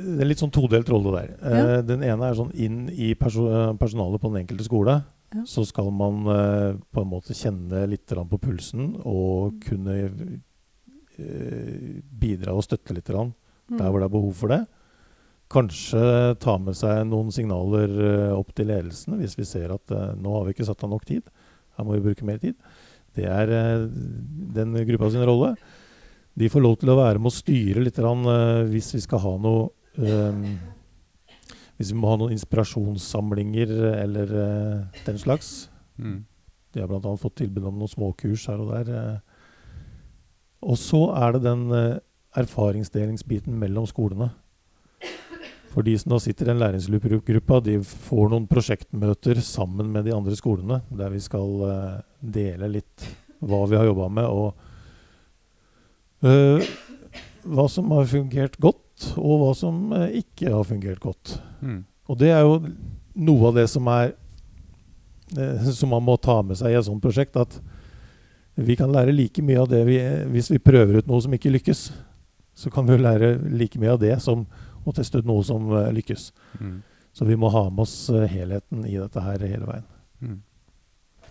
det 0.00 0.22
er 0.24 0.28
litt 0.30 0.40
sånn 0.42 0.52
todelt 0.54 0.88
rolle 0.92 1.14
der. 1.16 1.32
Eh, 1.42 1.56
Ja. 1.58 1.80
Den 1.86 2.02
ene 2.06 2.28
er 2.30 2.36
sånn 2.38 2.52
inn 2.54 2.84
i 2.94 3.12
perso 3.18 3.46
personalet 3.80 4.22
på 4.22 4.30
den 4.32 4.42
enkelte 4.44 4.66
skole. 4.68 5.00
Ja. 5.30 5.44
Så 5.46 5.62
skal 5.68 5.92
man 5.94 6.24
eh, 6.26 6.74
på 6.90 7.04
en 7.04 7.10
måte 7.12 7.36
kjenne 7.38 7.84
litt 7.90 8.10
på 8.10 8.38
pulsen 8.42 8.96
og 9.04 9.52
Mm. 9.54 9.60
kunne 9.62 10.40
eh, 11.18 12.02
bidra 12.02 12.54
og 12.56 12.64
støtte 12.64 12.94
litt 12.94 13.08
Mm. 13.10 13.78
der 13.78 13.90
hvor 13.90 14.00
det 14.00 14.08
er 14.08 14.16
behov 14.18 14.34
for 14.34 14.48
det. 14.48 14.66
Kanskje 15.50 16.38
ta 16.38 16.58
med 16.58 16.74
seg 16.74 17.06
noen 17.06 17.30
signaler 17.30 17.90
eh, 17.90 18.32
opp 18.38 18.52
til 18.54 18.66
ledelsen 18.66 19.18
hvis 19.18 19.36
vi 19.38 19.44
ser 19.44 19.70
at 19.74 19.90
eh, 19.90 20.14
nå 20.18 20.30
har 20.34 20.44
vi 20.46 20.54
ikke 20.54 20.66
satt 20.66 20.82
av 20.84 20.90
nok 20.90 21.04
tid. 21.04 21.22
Her 21.76 21.84
må 21.84 21.94
vi 21.94 22.04
bruke 22.10 22.24
mer 22.26 22.38
tid. 22.38 22.54
Det 23.14 23.26
er 23.26 23.50
eh, 23.50 23.86
den 24.54 24.74
gruppa 24.86 25.10
sin 25.10 25.26
rolle. 25.26 25.56
De 26.38 26.48
får 26.48 26.62
lov 26.62 26.76
til 26.78 26.90
å 26.90 26.98
være 26.98 27.18
med 27.18 27.30
å 27.30 27.34
styre 27.34 27.82
litt 27.82 27.98
eh, 27.98 28.66
hvis 28.70 28.94
vi 28.94 29.00
skal 29.00 29.22
ha 29.26 29.36
noe 29.38 29.70
Hvis 31.80 31.94
vi 31.94 31.96
må 31.96 32.10
ha 32.12 32.18
noen 32.20 32.34
inspirasjonssamlinger 32.36 33.70
eller 34.02 34.32
uh, 34.36 35.00
den 35.06 35.20
slags. 35.20 35.70
Mm. 35.96 36.26
De 36.74 36.82
har 36.82 36.90
bl.a. 36.90 37.16
fått 37.16 37.38
tilbud 37.40 37.64
om 37.70 37.78
noen 37.80 37.90
småkurs 37.90 38.44
her 38.50 38.60
og 38.60 38.74
der. 38.74 38.90
eh. 38.92 39.18
Og 40.60 40.76
så 40.76 41.00
er 41.16 41.32
det 41.34 41.40
den 41.46 41.62
eh, 41.72 42.02
erfaringsdelingsbiten 42.36 43.56
mellom 43.58 43.86
skolene. 43.88 44.28
For 45.70 45.86
de 45.86 45.94
som 45.98 46.12
da 46.12 46.18
sitter 46.22 46.48
i 46.48 46.50
den 46.50 46.60
læringsgruppa, 46.60 47.60
de 47.64 47.78
får 47.86 48.30
noen 48.32 48.48
prosjektmøter 48.50 49.40
sammen 49.46 49.92
med 49.94 50.04
de 50.08 50.14
andre 50.14 50.34
skolene, 50.36 50.80
der 50.90 51.12
vi 51.14 51.20
skal 51.22 51.50
uh, 51.62 52.00
dele 52.20 52.68
litt 52.74 53.06
hva 53.38 53.62
vi 53.70 53.78
har 53.78 53.86
jobba 53.86 54.08
med, 54.18 54.26
og 54.26 54.48
uh, 56.26 56.58
hva 57.46 57.66
som 57.70 57.94
har 57.94 58.10
fungert 58.10 58.58
godt, 58.60 58.82
og 59.16 59.42
hva 59.42 59.50
som 59.56 59.92
eh, 59.96 60.20
ikke 60.22 60.52
har 60.52 60.66
fungert 60.68 61.02
godt. 61.02 61.36
Mm. 61.60 61.82
Og 62.10 62.18
det 62.20 62.32
er 62.34 62.44
jo 62.46 62.58
noe 63.20 63.50
av 63.50 63.58
det 63.58 63.66
som 63.70 63.86
er 63.90 64.12
eh, 65.36 65.70
Som 65.76 65.92
man 65.94 66.04
må 66.06 66.16
ta 66.18 66.40
med 66.42 66.58
seg 66.58 66.72
i 66.72 66.78
et 66.78 66.86
sånt 66.86 67.02
prosjekt. 67.02 67.38
At 67.38 67.60
vi 68.60 68.76
kan 68.76 68.92
lære 68.92 69.14
like 69.14 69.42
mye 69.46 69.62
av 69.62 69.70
det 69.70 69.84
vi, 69.88 69.98
hvis 70.34 70.50
vi 70.52 70.62
prøver 70.62 71.00
ut 71.00 71.10
noe 71.10 71.22
som 71.22 71.34
ikke 71.34 71.52
lykkes. 71.54 71.84
Så 72.54 72.72
kan 72.72 72.86
vi 72.86 72.96
jo 72.96 73.04
lære 73.04 73.36
like 73.54 73.80
mye 73.80 73.94
av 73.94 74.02
det 74.02 74.16
som 74.24 74.44
å 74.84 74.94
teste 74.96 75.20
ut 75.20 75.28
noe 75.28 75.44
som 75.46 75.70
eh, 75.76 75.90
lykkes. 75.96 76.30
Mm. 76.60 76.78
Så 77.12 77.26
vi 77.28 77.36
må 77.36 77.50
ha 77.52 77.64
med 77.70 77.84
oss 77.84 77.94
eh, 78.10 78.28
helheten 78.30 78.84
i 78.86 78.96
dette 78.98 79.24
her 79.24 79.42
hele 79.44 79.66
veien. 79.68 79.88
Mm. 80.20 80.38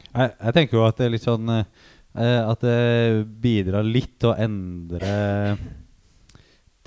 Jeg, 0.10 0.34
jeg 0.34 0.56
tenker 0.58 0.80
jo 0.80 0.86
at 0.88 0.98
det 0.98 1.06
er 1.06 1.14
litt 1.14 1.28
sånn 1.28 1.52
eh, 1.54 1.66
eh, 2.18 2.40
At 2.42 2.64
det 2.66 3.28
bidrar 3.44 3.86
litt 3.86 4.16
til 4.18 4.32
å 4.32 4.38
endre 4.42 5.12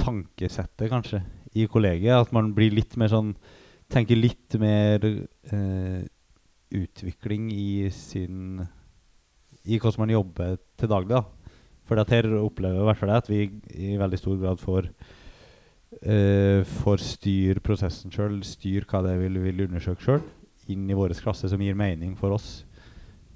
tankesettet, 0.02 0.88
kanskje, 0.90 1.22
i 1.54 1.66
kollegiet. 1.70 2.26
At 2.26 2.32
man 2.34 2.52
blir 2.56 2.74
litt 2.74 2.96
mer 3.00 3.12
sånn 3.12 3.34
Tenker 3.92 4.16
litt 4.16 4.54
mer 4.56 5.02
eh, 5.04 6.04
utvikling 6.72 7.50
i 7.52 7.90
sin 7.92 8.62
I 9.68 9.76
hvordan 9.76 10.00
man 10.06 10.12
jobber 10.14 10.54
til 10.80 10.88
daglig. 10.88 11.18
da 11.18 11.58
For 11.84 12.00
at 12.00 12.08
her 12.14 12.24
opplever 12.40 12.80
i 12.80 12.86
hvert 12.88 13.00
fall 13.02 13.12
at 13.12 13.28
vi 13.28 13.42
i 13.76 13.90
veldig 14.00 14.18
stor 14.22 14.38
grad 14.40 14.62
får 14.62 14.88
eh, 16.02 16.62
får 16.64 17.02
styre 17.04 17.60
prosessen 17.64 18.12
sjøl, 18.14 18.40
styre 18.46 18.88
hva 18.88 19.02
det 19.04 19.12
er 19.16 19.22
vi 19.26 19.42
vil 19.50 19.66
undersøke 19.66 20.02
sjøl, 20.06 20.22
inn 20.72 20.88
i 20.88 20.96
vår 20.96 21.12
klasse 21.20 21.50
som 21.52 21.60
gir 21.60 21.76
mening 21.76 22.14
for 22.16 22.32
oss. 22.38 22.62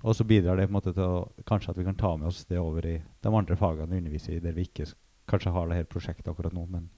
Og 0.07 0.15
så 0.17 0.25
bidrar 0.25 0.57
det 0.57 0.69
på 0.69 0.73
en 0.73 0.79
måte 0.79 0.95
til 0.95 1.05
å, 1.05 1.27
kanskje 1.49 1.73
at 1.75 1.79
vi 1.81 1.85
kan 1.89 1.99
ta 1.99 2.15
med 2.17 2.29
oss 2.31 2.45
det 2.49 2.61
over 2.63 2.87
i 2.87 2.97
de 3.03 3.29
andre 3.33 3.57
fagene 3.59 3.91
vi 3.93 4.01
underviser 4.05 4.37
i, 4.39 4.43
der 4.45 4.55
vi 4.57 4.69
ikke 4.69 4.87
s- 4.87 4.95
kanskje 5.29 5.53
har 5.55 5.69
det 5.69 5.77
her 5.81 5.89
prosjektet 5.91 6.29
akkurat 6.33 6.55
nå. 6.57 6.67
Men, 6.71 6.89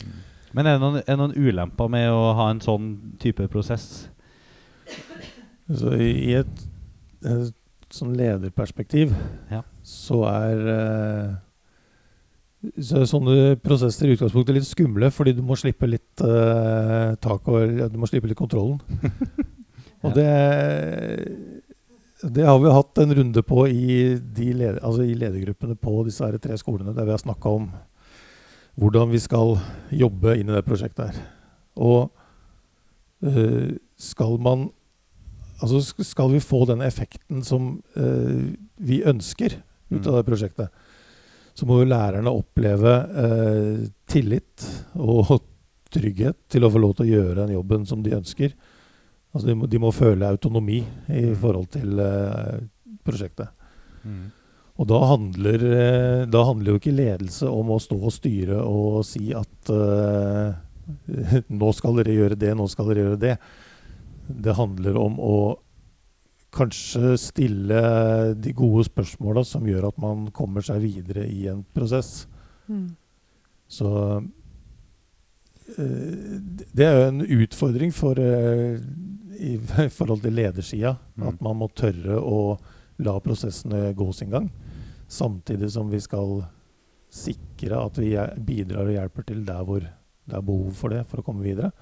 Mm. 0.00 0.12
men 0.54 0.66
er, 0.66 0.78
det 0.78 0.80
noen, 0.80 0.96
er 1.02 1.04
det 1.04 1.18
noen 1.20 1.34
ulemper 1.36 1.90
med 1.92 2.08
å 2.08 2.32
ha 2.38 2.46
en 2.50 2.60
sånn 2.64 2.86
type 3.20 3.44
prosess? 3.52 4.08
Så 5.68 5.92
i 6.00 6.32
et, 6.38 6.62
eh, 7.24 7.50
sånn 7.92 8.16
lederperspektiv 8.16 9.12
Ja. 9.50 9.60
så 9.84 10.22
er 10.30 10.66
eh, 10.72 11.34
så 12.80 13.04
sånne 13.08 13.56
prosesser 13.60 14.08
i 14.08 14.16
utgangspunktet 14.16 14.54
litt 14.56 14.66
skumle, 14.68 15.10
fordi 15.10 15.32
du 15.36 15.42
må 15.42 15.56
slippe 15.56 15.88
litt 15.88 16.20
uh, 16.20 17.14
tak 17.16 17.48
og 17.48 17.92
du 17.92 17.96
må 17.96 18.04
slippe 18.08 18.28
litt 18.28 18.36
kontrollen. 18.36 18.80
og 20.04 20.12
det, 20.12 20.26
det 22.22 22.44
har 22.44 22.58
vi 22.60 22.72
hatt 22.72 22.98
en 23.00 23.14
runde 23.16 23.42
på 23.46 23.64
i, 23.68 24.16
de 24.20 24.50
leder, 24.52 24.80
altså 24.84 25.06
i 25.06 25.16
ledergruppene 25.16 25.76
på 25.80 26.02
disse 26.06 26.26
her 26.26 26.36
tre 26.42 26.58
skolene, 26.60 26.94
der 26.96 27.06
vi 27.08 27.14
har 27.14 27.22
snakka 27.22 27.52
om 27.60 27.70
hvordan 28.80 29.10
vi 29.12 29.20
skal 29.20 29.56
jobbe 29.92 30.36
inn 30.38 30.50
i 30.50 30.56
det 30.56 30.64
prosjektet 30.66 31.10
her. 31.10 31.22
Og 31.80 32.10
eh, 33.24 33.78
skal 34.00 34.38
man 34.42 34.70
Altså 35.60 35.82
skal 36.08 36.30
vi 36.32 36.38
få 36.40 36.62
den 36.64 36.80
effekten 36.80 37.42
som 37.44 37.82
eh, 37.92 38.56
vi 38.80 39.02
ønsker 39.04 39.58
ut 39.90 40.06
av 40.06 40.14
Mm. 40.14 40.16
det 40.16 40.24
prosjektet, 40.24 40.68
så 41.52 41.66
må 41.68 41.82
jo 41.82 41.90
lærerne 41.90 42.32
oppleve 42.32 42.92
eh, 43.20 43.82
tillit 44.08 44.64
og 44.96 45.42
trygghet 45.92 46.38
til 46.48 46.64
å 46.64 46.70
få 46.72 46.80
lov 46.80 46.94
til 46.96 47.04
å 47.04 47.10
gjøre 47.10 47.42
den 47.42 47.52
jobben 47.58 47.84
som 47.84 48.00
de 48.00 48.14
ønsker. 48.16 48.54
Altså 49.30 49.46
de, 49.46 49.54
må, 49.54 49.66
de 49.70 49.78
må 49.78 49.92
føle 49.94 50.26
autonomi 50.26 50.80
i 51.08 51.24
Mm. 51.30 51.36
forhold 51.38 51.68
til 51.70 52.00
uh, 52.02 52.58
prosjektet. 53.06 53.48
Mm. 54.02 54.30
Og 54.80 54.86
da 54.88 54.98
handler, 55.04 55.64
eh, 55.76 56.26
da 56.26 56.40
handler 56.48 56.72
jo 56.72 56.78
ikke 56.80 56.94
ledelse 56.96 57.44
om 57.46 57.68
å 57.74 57.78
stå 57.78 57.98
og 58.00 58.12
styre 58.14 58.62
og 58.64 59.02
si 59.04 59.28
at 59.36 59.70
uh, 59.70 60.54
nå 61.60 61.72
skal 61.76 62.00
dere 62.00 62.14
gjøre 62.16 62.38
det, 62.40 62.54
nå 62.56 62.64
skal 62.72 62.88
dere 62.88 63.04
gjøre 63.04 63.20
det. 63.20 63.34
Det 64.30 64.54
handler 64.56 64.96
om 64.96 65.18
å 65.20 65.36
kanskje 66.56 67.12
stille 67.20 67.80
de 68.40 68.52
gode 68.56 68.88
spørsmåla 68.88 69.44
som 69.46 69.68
gjør 69.68 69.90
at 69.92 70.00
man 70.02 70.30
kommer 70.34 70.64
seg 70.66 70.80
videre 70.82 71.28
i 71.28 71.44
en 71.52 71.60
prosess. 71.76 72.26
Mm. 72.66 72.96
Så 73.70 73.86
uh, 74.16 74.22
det 75.78 76.86
er 76.88 76.96
jo 76.96 77.06
en 77.12 77.20
utfordring 77.44 77.92
for, 77.94 78.18
eh, 78.18 78.80
i 79.40 79.56
forhold 79.90 80.22
til 80.24 80.36
ledersida. 80.36 80.94
Mm. 81.16 81.28
At 81.32 81.40
man 81.44 81.58
må 81.60 81.68
tørre 81.76 82.18
å 82.20 82.40
la 83.00 83.16
prosessene 83.24 83.90
gå 83.96 84.10
sin 84.12 84.32
gang. 84.32 84.50
Samtidig 85.10 85.70
som 85.74 85.90
vi 85.90 86.00
skal 86.04 86.42
sikre 87.10 87.80
at 87.80 87.98
vi 87.98 88.12
bidrar 88.46 88.86
og 88.86 88.94
hjelper 88.94 89.26
til 89.26 89.40
der 89.46 89.64
hvor 89.66 89.82
det 89.82 90.36
er 90.36 90.44
behov 90.46 90.76
for 90.78 90.94
det 90.94 91.02
for 91.10 91.22
å 91.22 91.26
komme 91.26 91.42
videre. 91.42 91.72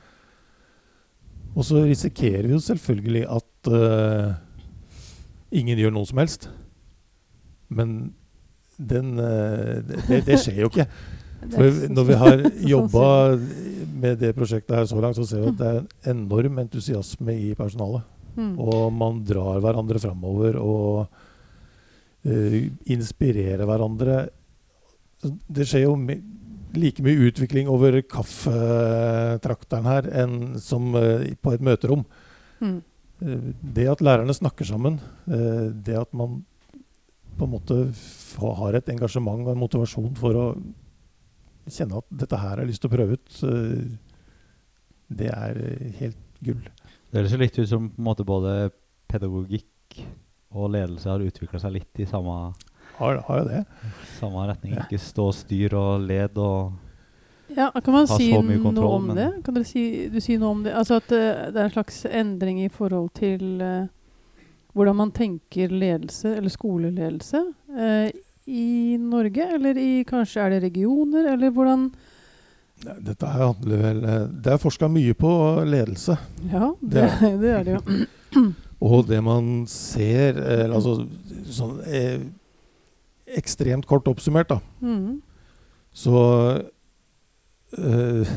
Og 1.57 1.65
så 1.67 1.83
risikerer 1.85 2.47
vi 2.47 2.55
jo 2.55 2.63
selvfølgelig 2.63 3.25
at 3.35 3.71
uh, 3.73 4.33
ingen 5.51 5.81
gjør 5.81 5.95
noe 5.97 6.09
som 6.09 6.21
helst. 6.23 6.49
Men 7.69 8.15
den, 8.79 9.17
uh, 9.19 9.83
det, 10.09 10.23
det- 10.29 10.41
skjer 10.45 10.63
jo 10.65 10.73
ikke. 10.73 10.89
For 11.55 11.85
når 11.95 12.07
vi 12.09 12.15
har 12.19 12.41
jobba. 12.75 13.03
Med 14.01 14.19
det 14.21 14.35
prosjektet 14.37 14.77
her 14.77 14.87
så 14.89 15.01
langt, 15.03 15.19
så 15.19 15.27
ser 15.27 15.43
vi 15.43 15.53
at 15.53 15.59
det 15.59 15.69
er 15.69 15.81
en 16.13 16.23
enorm 16.25 16.61
entusiasme 16.63 17.35
i 17.35 17.53
personalet. 17.59 18.07
Mm. 18.39 18.55
Og 18.63 18.93
man 18.95 19.23
drar 19.27 19.59
hverandre 19.65 20.01
framover 20.03 20.59
og 20.63 21.09
uh, 22.29 22.59
inspirerer 22.87 23.65
hverandre. 23.67 24.19
Det 25.23 25.67
skjer 25.67 25.89
jo 25.89 25.97
like 26.79 27.03
mye 27.03 27.31
utvikling 27.31 27.71
over 27.73 27.99
kaffetrakteren 28.07 29.89
her 29.91 30.11
enn 30.23 30.37
som 30.63 30.93
uh, 30.95 31.25
på 31.43 31.57
et 31.57 31.65
møterom. 31.67 32.05
Mm. 32.63 32.79
Uh, 33.25 33.49
Det 33.75 33.89
at 33.91 34.05
lærerne 34.05 34.37
snakker 34.37 34.69
sammen, 34.69 35.01
det 35.27 35.97
at 35.99 36.15
man 36.15 36.45
på 37.39 37.47
en 37.47 37.51
måte 37.55 37.75
har 38.39 38.75
et 38.75 38.89
engasjement 38.93 39.43
og 39.47 39.53
en 39.53 39.61
motivasjon 39.63 40.15
for 40.19 40.39
å 40.39 40.47
kjenne 41.75 41.99
at 42.01 42.07
dette 42.23 42.39
her 42.41 42.49
har 42.55 42.63
jeg 42.63 42.71
lyst 42.73 42.83
til 42.85 42.91
å 42.91 42.95
prøve 42.97 43.17
ut, 43.19 43.39
det 45.19 45.29
er 45.33 45.61
eh, 45.65 45.93
helt 46.01 46.19
gull. 46.45 46.65
Det 47.09 47.21
høres 47.23 47.37
litt 47.41 47.59
ut 47.59 47.69
som 47.71 47.89
på 47.91 48.01
en 48.03 48.09
måte 48.11 48.27
både 48.29 48.57
pedagogikk 49.09 50.03
og 50.53 50.71
ledelse 50.75 51.09
har 51.09 51.25
utvikla 51.25 51.61
seg 51.63 51.75
litt 51.79 52.01
i 52.03 52.07
samme, 52.09 52.35
Har, 52.99 53.19
har 53.29 53.41
jo 53.43 53.47
det? 53.49 53.63
samme 54.19 54.45
retning. 54.49 54.75
Ja. 54.77 54.85
Ikke 54.87 55.01
stå 55.01 55.29
og 55.31 55.37
styr 55.37 55.75
og 55.79 56.05
led 56.09 56.37
og 56.41 56.73
Ja, 57.57 57.71
kan 57.81 57.95
man 57.95 58.07
Ha 58.09 58.17
si 58.19 58.27
så 58.33 58.43
mye 58.45 58.59
noe 58.59 58.65
kontroll, 58.67 58.97
om 58.99 59.07
men- 59.09 59.17
det? 59.17 59.29
Kan 59.45 59.55
dere 59.57 59.65
si, 59.69 60.09
du 60.13 60.19
si 60.21 60.37
noe 60.37 60.51
om 60.53 60.63
det? 60.67 60.75
Altså 60.77 60.99
at 61.01 61.13
uh, 61.13 61.49
det 61.53 61.57
er 61.57 61.65
en 61.71 61.77
slags 61.77 62.03
endring 62.05 62.61
i 62.65 62.69
forhold 62.69 63.09
til 63.17 63.63
uh, 63.65 63.87
hvordan 64.77 64.97
man 65.01 65.11
tenker 65.17 65.73
ledelse, 65.73 66.37
eller 66.37 66.53
skoleledelse, 66.53 67.41
eh, 67.73 68.11
i 68.49 68.97
Norge? 69.01 69.45
Eller 69.59 69.77
i 69.81 70.05
kanskje 70.09 70.41
er 70.47 70.55
det 70.57 70.63
regioner, 70.71 71.33
eller 71.35 71.53
hvordan 71.55 71.89
Nei, 72.87 72.95
Dette 73.03 73.27
her 73.27 73.43
handler 73.49 73.81
vel 73.83 74.05
eh, 74.07 74.25
Det 74.45 74.53
er 74.55 74.61
forska 74.63 74.87
mye 74.93 75.15
på 75.19 75.31
ledelse. 75.67 76.15
Ja, 76.53 76.69
det, 76.81 77.09
Det 77.21 77.31
det 77.43 77.53
er 77.57 77.65
det 77.67 77.77
jo. 77.79 78.05
Og 78.89 79.09
det 79.09 79.19
man 79.27 79.65
ser 79.67 80.39
eh, 80.39 80.67
Altså 80.71 81.01
sånn 81.51 81.81
eh, 81.91 82.21
ekstremt 83.39 83.85
kort 83.91 84.07
oppsummert, 84.09 84.49
da, 84.55 84.61
Mm. 84.81 85.19
så 85.93 86.15
eh, 87.77 88.31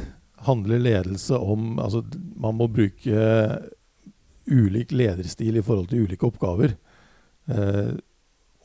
handler 0.48 0.82
ledelse 0.82 1.38
om 1.38 1.78
Altså 1.80 2.02
man 2.36 2.58
må 2.58 2.68
bruke 2.68 3.62
ulik 4.52 4.92
lederstil 4.92 5.58
i 5.60 5.64
forhold 5.64 5.88
til 5.92 6.08
ulike 6.08 6.26
oppgaver. 6.28 6.74
Eh, 7.48 7.94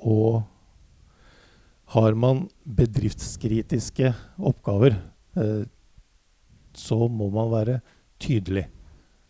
og 0.01 0.41
har 1.95 2.17
man 2.19 2.47
bedriftskritiske 2.65 4.13
oppgaver, 4.39 4.97
eh, 5.39 5.67
så 6.77 7.07
må 7.09 7.29
man 7.31 7.53
være 7.53 7.81
tydelig. 8.23 8.67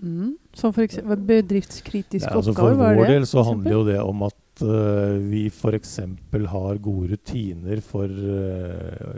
Mm. 0.01 0.37
Som 0.57 0.75
eksempel 0.77 1.21
bedriftskritiske 1.29 2.29
Ja, 2.29 2.37
altså 2.37 2.53
oppgaver, 2.53 2.75
for 2.77 2.99
vår 3.01 3.07
det? 3.07 3.15
del 3.15 3.27
så 3.27 3.43
handler 3.43 3.73
jo 3.73 3.85
det 3.87 4.01
om 4.01 4.23
at 4.27 4.63
uh, 4.63 5.17
vi 5.31 5.47
f.eks. 5.49 5.97
har 6.33 6.83
gode 6.85 7.13
rutiner 7.13 7.81
for 7.81 8.05
uh, 8.05 9.17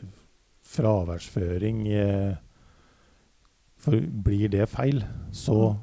fraværsføring. 0.63 1.83
Uh, 1.89 2.37
for 3.79 3.99
blir 4.25 4.49
det 4.51 4.69
feil, 4.69 5.05
så 5.33 5.77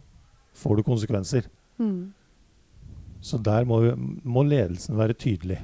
får 0.55 0.75
du 0.75 0.83
konsekvenser. 0.83 1.47
Mm. 1.79 2.13
Så 3.21 3.37
der 3.37 3.65
må, 3.65 3.79
vi, 3.81 3.93
må 4.23 4.43
ledelsen 4.43 4.97
være 4.97 5.13
tydelig. 5.13 5.59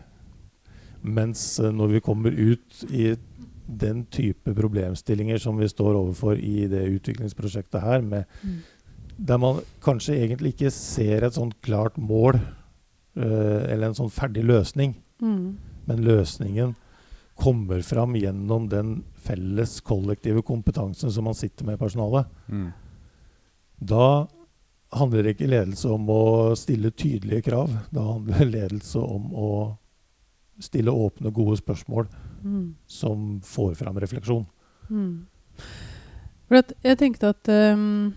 Mens 1.04 1.60
eh, 1.60 1.72
når 1.72 1.88
vi 1.96 2.02
kommer 2.06 2.32
ut 2.32 2.84
i 2.92 3.16
den 3.72 4.04
type 4.12 4.54
problemstillinger 4.54 5.40
som 5.40 5.58
vi 5.58 5.70
står 5.72 5.96
overfor 5.96 6.38
i 6.38 6.68
det 6.68 6.84
utviklingsprosjektet 6.98 7.82
her, 7.82 8.02
med, 8.02 8.26
Mm. 8.44 8.58
der 9.18 9.38
man 9.38 9.62
kanskje 9.82 10.16
egentlig 10.18 10.54
ikke 10.56 10.72
ser 10.72 11.24
et 11.24 11.34
sånt 11.34 11.56
klart 11.62 11.98
mål 11.98 12.36
eh, 13.16 13.72
eller 13.72 13.88
en 13.88 13.94
sånn 13.98 14.12
ferdig 14.12 14.44
løsning, 14.44 14.96
Mm. 15.22 15.58
men 15.88 16.04
løsningen 16.04 16.76
kommer 17.38 17.82
fram 17.82 18.14
gjennom 18.16 18.68
den 18.70 19.04
felles 19.16 19.80
kollektive 19.82 20.42
kompetansen 20.44 21.12
som 21.12 21.24
man 21.24 21.34
sitter 21.34 21.66
med 21.66 21.76
i 21.80 21.84
personalet. 21.84 22.26
mm. 22.50 22.74
Da 23.84 24.28
handler 24.94 25.24
ikke 25.32 25.48
ledelse 25.50 25.90
om 25.90 26.06
å 26.10 26.56
stille 26.56 26.92
tydelige 26.92 27.42
krav. 27.48 27.70
Da 27.92 28.02
handler 28.02 28.46
ledelse 28.46 29.00
om 29.00 29.32
å 29.34 29.78
stille 30.62 30.92
åpne, 30.92 31.32
gode 31.34 31.58
spørsmål 31.60 32.08
Mm. 32.42 32.76
som 32.88 33.42
får 33.46 33.76
fram 33.78 33.98
refleksjon. 34.02 34.46
Mm. 34.90 35.26
Jeg 36.84 36.98
tenkte 36.98 37.30
at 37.30 37.48
um, 37.48 38.14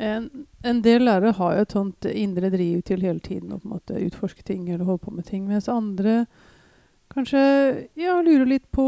en, 0.00 0.30
en 0.64 0.80
del 0.82 1.04
lærere 1.04 1.34
har 1.36 1.56
jo 1.56 1.66
et 1.66 1.74
sånt 1.76 2.08
indre 2.08 2.50
driv 2.50 2.80
til 2.88 3.04
hele 3.04 3.20
tiden 3.20 3.52
å 3.52 3.58
på 3.60 3.68
en 3.68 3.74
måte 3.76 4.00
utforske 4.00 4.42
ting 4.42 4.64
eller 4.68 4.88
holde 4.88 5.04
på 5.04 5.12
med 5.14 5.28
ting, 5.28 5.44
mens 5.46 5.68
andre 5.68 6.24
kanskje 7.12 7.42
ja, 7.98 8.16
lurer 8.22 8.46
litt 8.46 8.66
på 8.72 8.86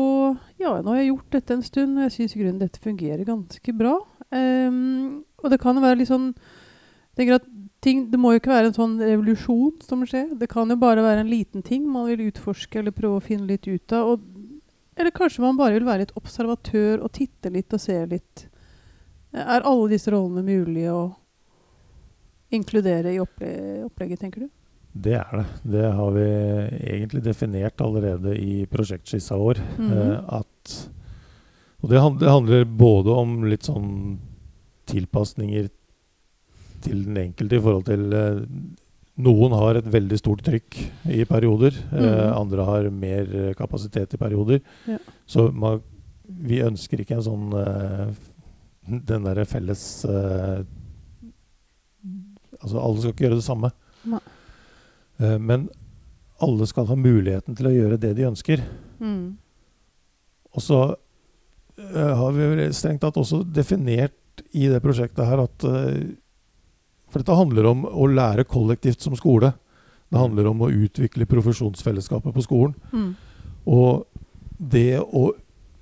Ja, 0.58 0.80
nå 0.80 0.94
har 0.94 1.02
jeg 1.02 1.12
gjort 1.12 1.36
dette 1.36 1.54
en 1.58 1.62
stund, 1.66 1.98
og 1.98 2.06
jeg 2.06 2.16
syns 2.16 2.36
i 2.36 2.42
grunnen 2.42 2.62
dette 2.62 2.82
fungerer 2.82 3.28
ganske 3.28 3.76
bra. 3.76 3.98
Um, 4.32 5.22
og 5.42 5.50
det 5.52 5.60
kan 5.60 5.78
være 5.82 6.00
litt 6.00 6.10
sånn 6.10 6.32
jeg 7.12 7.18
tenker 7.18 7.42
at 7.42 7.48
ting, 7.82 8.04
Det 8.10 8.18
må 8.20 8.32
jo 8.32 8.40
ikke 8.40 8.52
være 8.52 8.70
en 8.70 8.76
sånn 8.76 8.94
revolusjon 9.02 9.82
som 9.82 10.04
skjer. 10.06 10.32
Det 10.38 10.48
kan 10.50 10.70
jo 10.70 10.78
bare 10.80 11.02
være 11.04 11.24
en 11.24 11.32
liten 11.32 11.64
ting 11.66 11.88
man 11.90 12.06
vil 12.10 12.28
utforske 12.30 12.78
eller 12.78 12.94
prøve 12.94 13.18
å 13.18 13.24
finne 13.24 13.50
litt 13.50 13.66
ut 13.66 13.92
av. 13.96 14.14
Og 14.14 14.42
eller 14.96 15.10
kanskje 15.10 15.42
man 15.42 15.56
bare 15.56 15.78
vil 15.78 15.88
være 15.88 16.04
litt 16.04 16.16
observatør 16.20 17.02
og 17.02 17.12
titte 17.16 17.50
litt 17.52 17.72
og 17.72 17.80
se 17.80 17.96
litt. 18.06 18.46
Er 19.32 19.64
alle 19.64 19.92
disse 19.94 20.12
rollene 20.12 20.44
mulige 20.44 20.92
å 20.92 21.04
inkludere 22.52 23.14
i 23.14 23.20
opple 23.22 23.52
opplegget, 23.86 24.20
tenker 24.20 24.44
du? 24.44 24.50
Det 24.92 25.14
er 25.16 25.30
det. 25.38 25.46
Det 25.72 25.86
har 25.96 26.10
vi 26.12 26.26
egentlig 26.92 27.22
definert 27.24 27.80
allerede 27.80 28.34
i 28.36 28.66
prosjektskissa 28.68 29.38
vår. 29.40 29.62
Mhm. 29.78 29.92
eh, 29.96 30.18
at, 30.40 30.74
og 31.80 31.90
det 31.90 32.02
handler 32.28 32.64
både 32.64 33.16
om 33.16 33.38
litt 33.48 33.64
sånn 33.64 34.18
tilpasninger 34.86 35.70
til 36.84 37.04
den 37.06 37.16
enkelte 37.22 37.58
i 37.58 37.62
forhold 37.64 37.84
til 37.88 38.12
eh, 38.12 38.40
Noen 39.22 39.52
har 39.52 39.76
et 39.76 39.88
veldig 39.92 40.16
stort 40.18 40.40
trykk 40.46 40.76
i 41.12 41.24
perioder. 41.28 41.74
eh, 41.92 42.00
Mhm. 42.00 42.32
andre 42.40 42.64
har 42.64 42.86
mer 42.90 43.34
eh, 43.48 43.54
kapasitet 43.54 44.14
i 44.14 44.20
perioder. 44.20 44.60
Ja. 44.88 44.96
Så 45.28 45.50
man, 45.52 45.82
vi 46.26 46.62
ønsker 46.64 47.00
ikke 47.02 47.18
en 47.18 47.26
sånn 47.26 47.52
eh, 47.52 48.14
Den 48.88 49.22
derre 49.28 49.44
felles 49.46 50.04
eh, 50.04 50.64
Altså 52.62 52.78
alle 52.80 53.00
skal 53.02 53.12
ikke 53.12 53.24
gjøre 53.28 53.38
det 53.40 53.46
samme. 53.46 53.70
Men 55.38 55.68
alle 56.42 56.66
skal 56.66 56.86
ha 56.86 56.94
muligheten 56.98 57.54
til 57.58 57.66
å 57.68 57.72
gjøre 57.74 57.98
det 58.02 58.12
de 58.18 58.26
ønsker. 58.28 58.62
Mm. 59.00 59.36
Og 60.54 60.62
så 60.62 60.78
har 61.78 62.32
vi 62.36 62.68
strengt 62.74 63.00
tatt 63.02 63.18
også 63.18 63.42
definert 63.54 64.42
i 64.54 64.66
det 64.70 64.80
prosjektet 64.82 65.26
her 65.26 65.42
at 65.44 65.66
For 67.12 67.20
dette 67.20 67.36
handler 67.36 67.68
om 67.68 67.84
å 67.86 68.08
lære 68.08 68.46
kollektivt 68.48 69.04
som 69.04 69.14
skole. 69.18 69.52
Det 70.12 70.20
handler 70.20 70.48
om 70.48 70.64
å 70.64 70.70
utvikle 70.72 71.28
profesjonsfellesskapet 71.28 72.32
på 72.34 72.44
skolen. 72.44 72.74
Mm. 72.92 73.12
Og 73.68 74.06
det 74.58 75.00
å 75.00 75.32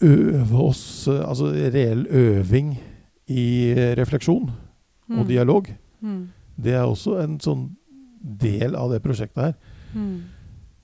øve 0.01 0.62
oss 0.64 1.05
Altså 1.11 1.51
reell 1.53 2.07
øving 2.09 2.71
i 3.29 3.75
refleksjon 3.99 4.49
refleksjon 4.49 4.51
og 5.11 5.25
Mm. 5.25 5.29
dialog, 5.29 5.66
Mm. 6.03 6.29
det 6.61 6.73
er 6.73 6.85
også 6.87 7.23
en 7.23 7.38
sånn 7.38 7.71
del 8.23 8.75
av 8.77 8.90
det 8.90 9.03
prosjektet 9.03 9.43
her. 9.43 9.55
Mm. 9.95 10.23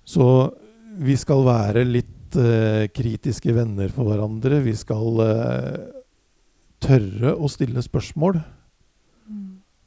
Så 0.04 0.52
vi 0.98 1.16
skal 1.16 1.44
være 1.44 1.84
litt 1.84 2.36
eh, 2.36 2.88
kritiske 2.88 3.54
venner 3.54 3.88
for 3.88 4.04
hverandre. 4.04 4.62
Vi 4.62 4.74
skal 4.74 5.20
uh, 5.20 5.76
tørre 6.80 7.34
å 7.38 7.48
stille 7.48 7.82
spørsmål. 7.82 8.42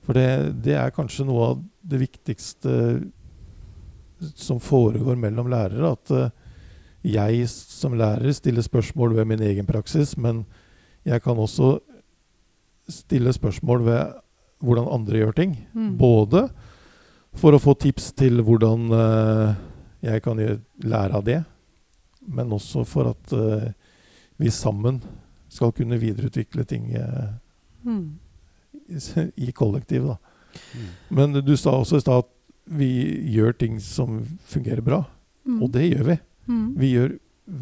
For 0.10 0.18
det, 0.18 0.64
det 0.66 0.74
er 0.74 0.90
kanskje 0.90 1.22
noe 1.28 1.48
av 1.52 1.60
det 1.86 2.00
viktigste 2.02 2.72
som 4.34 4.58
foregår 4.58 5.20
mellom 5.22 5.52
lærere. 5.54 5.92
At 5.94 6.14
eh, 6.18 6.32
jeg 7.14 7.44
som 7.52 7.94
lærer 7.94 8.34
stiller 8.34 8.66
spørsmål 8.66 9.14
ved 9.20 9.28
min 9.30 9.44
egen 9.46 9.68
praksis, 9.70 10.16
men 10.18 10.48
jeg 11.06 11.22
kan 11.22 11.38
også 11.38 11.76
stille 12.90 13.30
spørsmål 13.38 13.86
ved 13.86 14.16
hvordan 14.66 14.90
andre 14.96 15.22
gjør 15.22 15.36
ting. 15.38 15.54
Mm. 15.78 15.92
Både 16.02 16.48
for 17.38 17.54
å 17.54 17.62
få 17.62 17.76
tips 17.78 18.10
til 18.18 18.42
hvordan 18.42 18.90
eh, 18.90 19.52
jeg 20.08 20.24
kan 20.26 20.42
lære 20.42 21.20
av 21.22 21.28
det, 21.28 21.38
men 22.26 22.58
også 22.58 22.82
for 22.82 23.12
at 23.14 23.38
eh, 23.38 23.70
vi 24.42 24.50
sammen 24.50 24.98
skal 25.54 25.70
kunne 25.78 26.02
videreutvikle 26.02 26.66
ting 26.66 26.90
Mm. 27.80 28.18
i, 29.48 29.52
kollektiv. 29.52 30.06
Da. 30.08 30.18
Mm. 30.76 30.90
Men 31.20 31.34
du 31.46 31.56
sa 31.58 31.72
også 31.78 31.98
i 31.98 32.04
stad 32.04 32.24
at 32.26 32.30
vi 32.70 32.90
gjør 33.34 33.56
ting 33.58 33.80
som 33.82 34.22
fungerer 34.50 34.82
bra, 34.86 35.04
Mm. 35.48 35.62
og 35.64 35.72
det 35.74 35.86
gjør 35.90 36.04
vi. 36.06 36.16
Mm. 36.52 36.66
Vi 36.78 36.88
gjør 36.94 37.14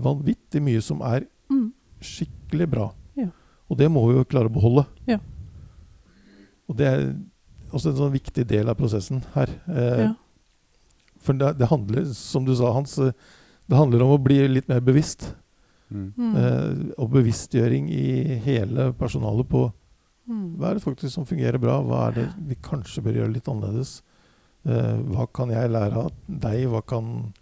vanvittig 0.03 0.59
mye 0.65 0.81
som 0.83 0.99
er 1.05 1.27
Mm. 1.49 1.69
skikkelig 2.03 2.65
bra. 2.69 2.89
Ja. 3.15 3.27
Og 3.69 3.77
det 3.77 3.87
må 3.91 4.01
vi 4.09 4.17
jo 4.17 4.25
klare 4.25 4.49
å 4.49 4.53
beholde. 4.53 4.83
Ja. 5.07 5.19
Og 6.67 6.75
det 6.75 6.87
er 6.87 7.03
også 7.71 7.91
en 7.93 7.99
sånn 8.01 8.11
viktig 8.15 8.43
del 8.49 8.67
av 8.67 8.75
prosessen 8.79 9.21
her. 9.35 9.47
Eh, 9.69 10.01
Ja. 10.07 10.13
For 11.19 11.33
det, 11.33 11.57
det 11.57 11.67
handler, 11.67 12.05
som 12.13 12.45
du 12.45 12.53
sa, 12.55 12.71
Hans, 12.73 12.97
eh, 12.99 13.11
det 13.69 13.75
handler 13.77 14.01
om 14.03 14.17
å 14.17 14.23
bli 14.23 14.47
litt 14.47 14.67
mer 14.69 14.79
bevisst. 14.81 15.33
Mm. 15.91 16.13
Mm. 16.17 16.35
Eh, 16.35 16.93
og 16.97 17.11
bevisstgjøring 17.11 17.89
i 17.89 18.37
hele 18.43 18.91
personalet 18.93 19.47
på. 19.47 19.71
Hva 20.27 20.69
er 20.69 20.77
det 20.77 20.83
faktisk 20.83 21.13
som 21.13 21.25
fungerer 21.25 21.59
bra, 21.61 21.79
hva 21.81 22.07
er 22.09 22.15
det 22.17 22.27
vi 22.49 22.57
kanskje 22.61 23.03
bør 23.05 23.21
gjøre 23.21 23.33
litt 23.33 23.47
annerledes. 23.47 24.01
Uh, 24.67 24.97
hva 25.13 25.27
kan 25.31 25.51
jeg 25.53 25.71
lære 25.71 26.01
av 26.07 26.11
deg? 26.27 26.65
Hva 26.67 26.81
kan 26.85 27.33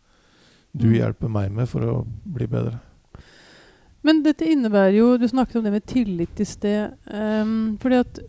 du 0.76 0.88
Mm. 0.90 0.96
hjelpe 1.00 1.30
meg 1.32 1.52
med 1.56 1.70
for 1.72 1.82
å 1.82 2.06
bli 2.06 2.46
bedre? 2.52 2.80
Men 4.04 4.22
dette 4.22 4.46
innebærer 4.46 4.94
jo 5.00 5.18
Du 5.18 5.26
snakket 5.28 5.56
om 5.56 5.64
det 5.64 5.72
med 5.72 5.86
tillit 5.86 6.40
i 6.40 6.46
sted. 6.46 6.94
Um, 7.08 7.78
fordi 7.82 7.96
at 8.04 8.20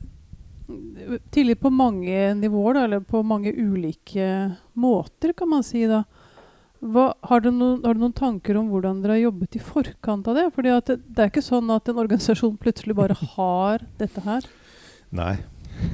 mm, 0.68 1.18
Tillit 1.30 1.60
på 1.60 1.70
mange 1.70 2.34
nivåer, 2.38 2.74
da, 2.74 2.84
eller 2.84 3.00
på 3.00 3.22
mange 3.22 3.52
ulike 3.52 4.56
måter, 4.74 5.32
kan 5.36 5.48
man 5.50 5.62
si. 5.62 5.86
da. 5.86 6.04
Hva, 6.84 7.06
har, 7.24 7.40
du 7.40 7.48
noen, 7.50 7.80
har 7.86 7.96
du 7.96 8.02
noen 8.02 8.14
tanker 8.16 8.58
om 8.60 8.68
hvordan 8.68 9.00
dere 9.02 9.16
har 9.16 9.22
jobbet 9.26 9.56
i 9.56 9.62
forkant 9.64 10.28
av 10.28 10.36
det? 10.36 10.46
Fordi 10.54 10.74
det, 10.88 10.96
det 11.08 11.24
er 11.24 11.30
ikke 11.32 11.44
sånn 11.44 11.70
at 11.72 11.88
en 11.88 12.00
organisasjon 12.02 12.58
plutselig 12.60 12.96
bare 12.98 13.16
har 13.36 13.86
dette 14.00 14.24
her. 14.26 14.44
Nei. 15.16 15.36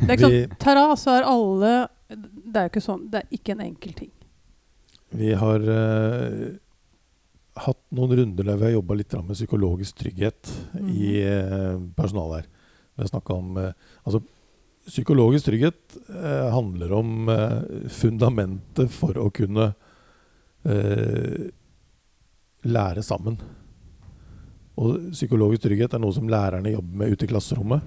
Det 0.03 0.09
er 0.09 0.17
ikke 0.17 0.33
Vi- 0.33 0.43
sånn, 0.47 0.59
Tara, 0.59 0.97
så 0.97 1.17
er 1.17 1.27
alle 1.27 1.89
Det 2.09 2.57
er 2.57 2.69
ikke 2.69 2.83
sånn, 2.83 3.07
det 3.11 3.23
er 3.23 3.39
ikke 3.39 3.55
en 3.55 3.65
enkel 3.65 3.95
ting. 3.97 4.11
Vi 5.13 5.33
har 5.33 5.61
uh, 5.61 6.53
hatt 7.57 7.81
noen 7.93 8.17
runder 8.17 8.45
der 8.45 8.57
vi 8.57 8.67
har 8.69 8.75
jobba 8.77 8.95
litt 8.95 9.15
med 9.15 9.37
psykologisk 9.37 9.97
trygghet 9.97 10.53
i 10.89 11.23
uh, 11.25 11.81
personalet 11.97 12.43
her. 12.43 12.49
Vi 12.97 13.09
har 13.09 13.33
om 13.33 13.57
uh, 13.57 13.73
Altså, 14.05 14.23
psykologisk 14.83 15.47
trygghet 15.47 15.95
handler 16.51 16.93
om 16.93 17.29
fundamentet 17.87 18.91
for 18.91 19.15
å 19.15 19.29
kunne 19.31 19.69
eh, 20.69 21.51
lære 22.63 23.03
sammen. 23.03 23.39
Og 24.81 25.13
psykologisk 25.13 25.67
trygghet 25.67 25.95
er 25.95 26.03
noe 26.03 26.15
som 26.17 26.31
lærerne 26.31 26.73
jobber 26.73 27.03
med 27.03 27.13
ute 27.13 27.27
i 27.27 27.31
klasserommet. 27.33 27.85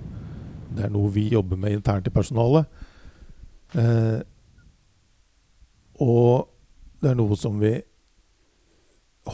Det 0.76 0.86
er 0.86 0.94
noe 0.94 1.12
vi 1.14 1.28
jobber 1.32 1.60
med 1.60 1.78
internt 1.78 2.08
i 2.08 2.14
personalet. 2.14 2.68
Eh, 3.76 4.22
og 6.04 6.50
det 7.02 7.12
er 7.12 7.20
noe 7.20 7.38
som 7.40 7.60
vi 7.62 7.74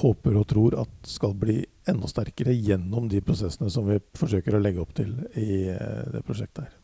håper 0.02 0.38
og 0.40 0.48
tror 0.48 0.78
at 0.80 1.10
skal 1.10 1.34
bli 1.36 1.58
enda 1.90 2.08
sterkere 2.08 2.54
gjennom 2.56 3.10
de 3.12 3.20
prosessene 3.26 3.72
som 3.74 3.90
vi 3.90 3.98
forsøker 4.18 4.56
å 4.56 4.62
legge 4.64 4.84
opp 4.84 4.94
til 4.96 5.12
i 5.36 5.66
eh, 5.74 6.06
det 6.14 6.24
prosjektet 6.28 6.68
her. 6.68 6.81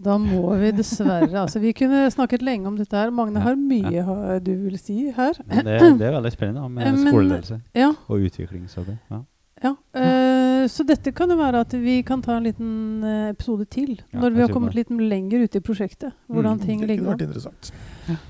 Da 0.00 0.14
må 0.22 0.52
vi 0.60 0.68
dessverre 0.78 1.40
altså 1.42 1.58
Vi 1.60 1.72
kunne 1.74 2.04
snakket 2.14 2.42
lenge 2.46 2.66
om 2.70 2.76
dette 2.78 2.94
her. 2.94 3.10
Magne 3.10 3.40
Ja, 3.40 3.46
har 3.48 3.56
mye 3.58 4.02
ha- 4.06 4.38
du 4.38 4.52
vil 4.68 4.78
si 4.78 5.10
her. 5.10 5.32
Men 5.46 5.64
det, 5.66 5.80
det 5.98 6.06
er 6.06 6.12
veldig 6.20 6.32
spennende 6.36 6.68
med 6.70 6.86
Eh, 6.86 6.92
Men- 6.92 7.12
skoleledelse 7.12 7.60
Ja, 7.74 7.88
og 8.08 8.20
utviklingsarbeid. 8.28 8.98
Ja. 9.10 9.18
ja. 9.64 9.72
Eh, 9.94 10.68
så 10.70 10.86
dette 10.86 11.10
kan 11.12 11.28
jo 11.30 11.36
være 11.36 11.60
at 11.66 11.72
vi 11.72 12.02
kan 12.02 12.22
ta 12.22 12.36
en 12.36 12.44
liten 12.44 13.02
eh, 13.02 13.30
episode 13.30 13.64
til. 13.68 13.96
Ja, 14.12 14.20
når 14.20 14.34
vi 14.36 14.40
har 14.42 14.48
kommet 14.54 14.72
det. 14.74 14.86
litt 14.86 15.00
lenger 15.00 15.42
ute 15.48 15.56
i 15.58 15.60
prosjektet. 15.60 16.12
Hvordan 16.30 16.58
Mm, 16.60 16.64
ting 16.64 16.80
Det 16.80 16.88
ligger 16.88 17.04
vært 17.16 17.22
an. 17.22 17.28
interessant. 17.28 17.72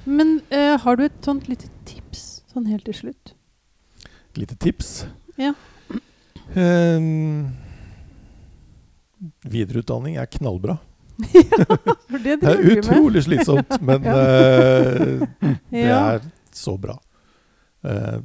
Men 0.06 0.40
eh, 0.50 0.76
har 0.78 0.96
du 0.96 1.04
et 1.04 1.20
sånt 1.22 1.48
lite 1.48 1.68
tips 1.84 2.42
sånn 2.54 2.66
helt 2.66 2.84
til 2.86 2.94
slutt? 2.94 3.34
Et 4.32 4.38
lite 4.38 4.56
tips. 4.58 5.04
Ja. 5.36 5.52
Um, 6.56 7.52
videreutdanning 9.44 10.16
er 10.16 10.26
knallbra. 10.26 10.78
For 11.18 12.18
det 12.22 12.40
Det 12.40 12.48
er 12.48 12.56
driver 12.56 12.62
vi 12.62 12.74
med. 12.74 12.84
utrolig 12.84 13.22
slitsomt, 13.24 13.76
men 13.88 14.02
Ja. 14.04 14.16
eh, 14.16 15.20
det 15.70 15.84
er 15.90 16.20
så 16.52 16.76
bra. 16.80 16.98
Uh, 17.84 18.20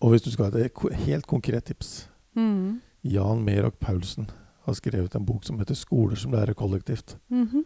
og 0.00 0.10
hvis 0.12 0.22
du 0.22 0.30
skal 0.30 0.50
ha 0.50 0.58
et 0.58 0.72
helt 1.06 1.26
konkret 1.26 1.64
tips 1.64 2.06
Mm. 2.36 2.80
Jan 3.04 3.40
Merok 3.44 3.74
Paulsen 3.80 4.28
har 4.66 4.72
skrevet 4.74 5.14
en 5.16 5.24
bok 5.26 5.42
som 5.44 5.58
heter 5.58 5.74
'Skoler 5.74 6.16
som 6.16 6.32
lærer 6.32 6.54
kollektivt'. 6.54 7.16
Mhm. 7.28 7.64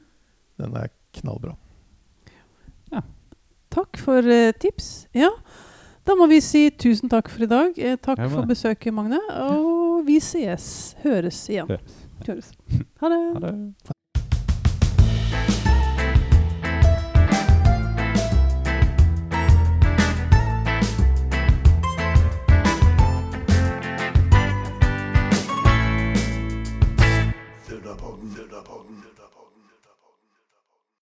Den 0.59 0.77
er 0.77 0.87
knallbra. 1.13 1.55
Takk 3.71 3.99
for 3.99 4.19
uh, 4.23 4.53
tips. 4.61 5.07
Ja, 5.15 5.29
da 6.07 6.15
må 6.15 6.29
vi 6.31 6.41
si 6.41 6.71
tusen 6.71 7.09
takk 7.11 7.29
for 7.29 7.43
i 7.43 7.47
dag. 7.51 7.73
Eh, 7.79 7.97
takk 7.97 8.19
Ja, 8.19 8.25
det 8.29 8.33
for 8.33 8.47
besøket, 8.47 8.95
Magne. 8.95 9.19
Og 9.51 10.07
vi 10.07 10.21
ses. 10.21 10.95
Høres 11.03 11.49
igjen. 11.51 11.67
Høres. 11.69 12.04
Høres. 12.27 12.53
Ha 13.01 13.09
det. 13.09 13.21
Ha 13.35 13.47
det. 13.47 13.55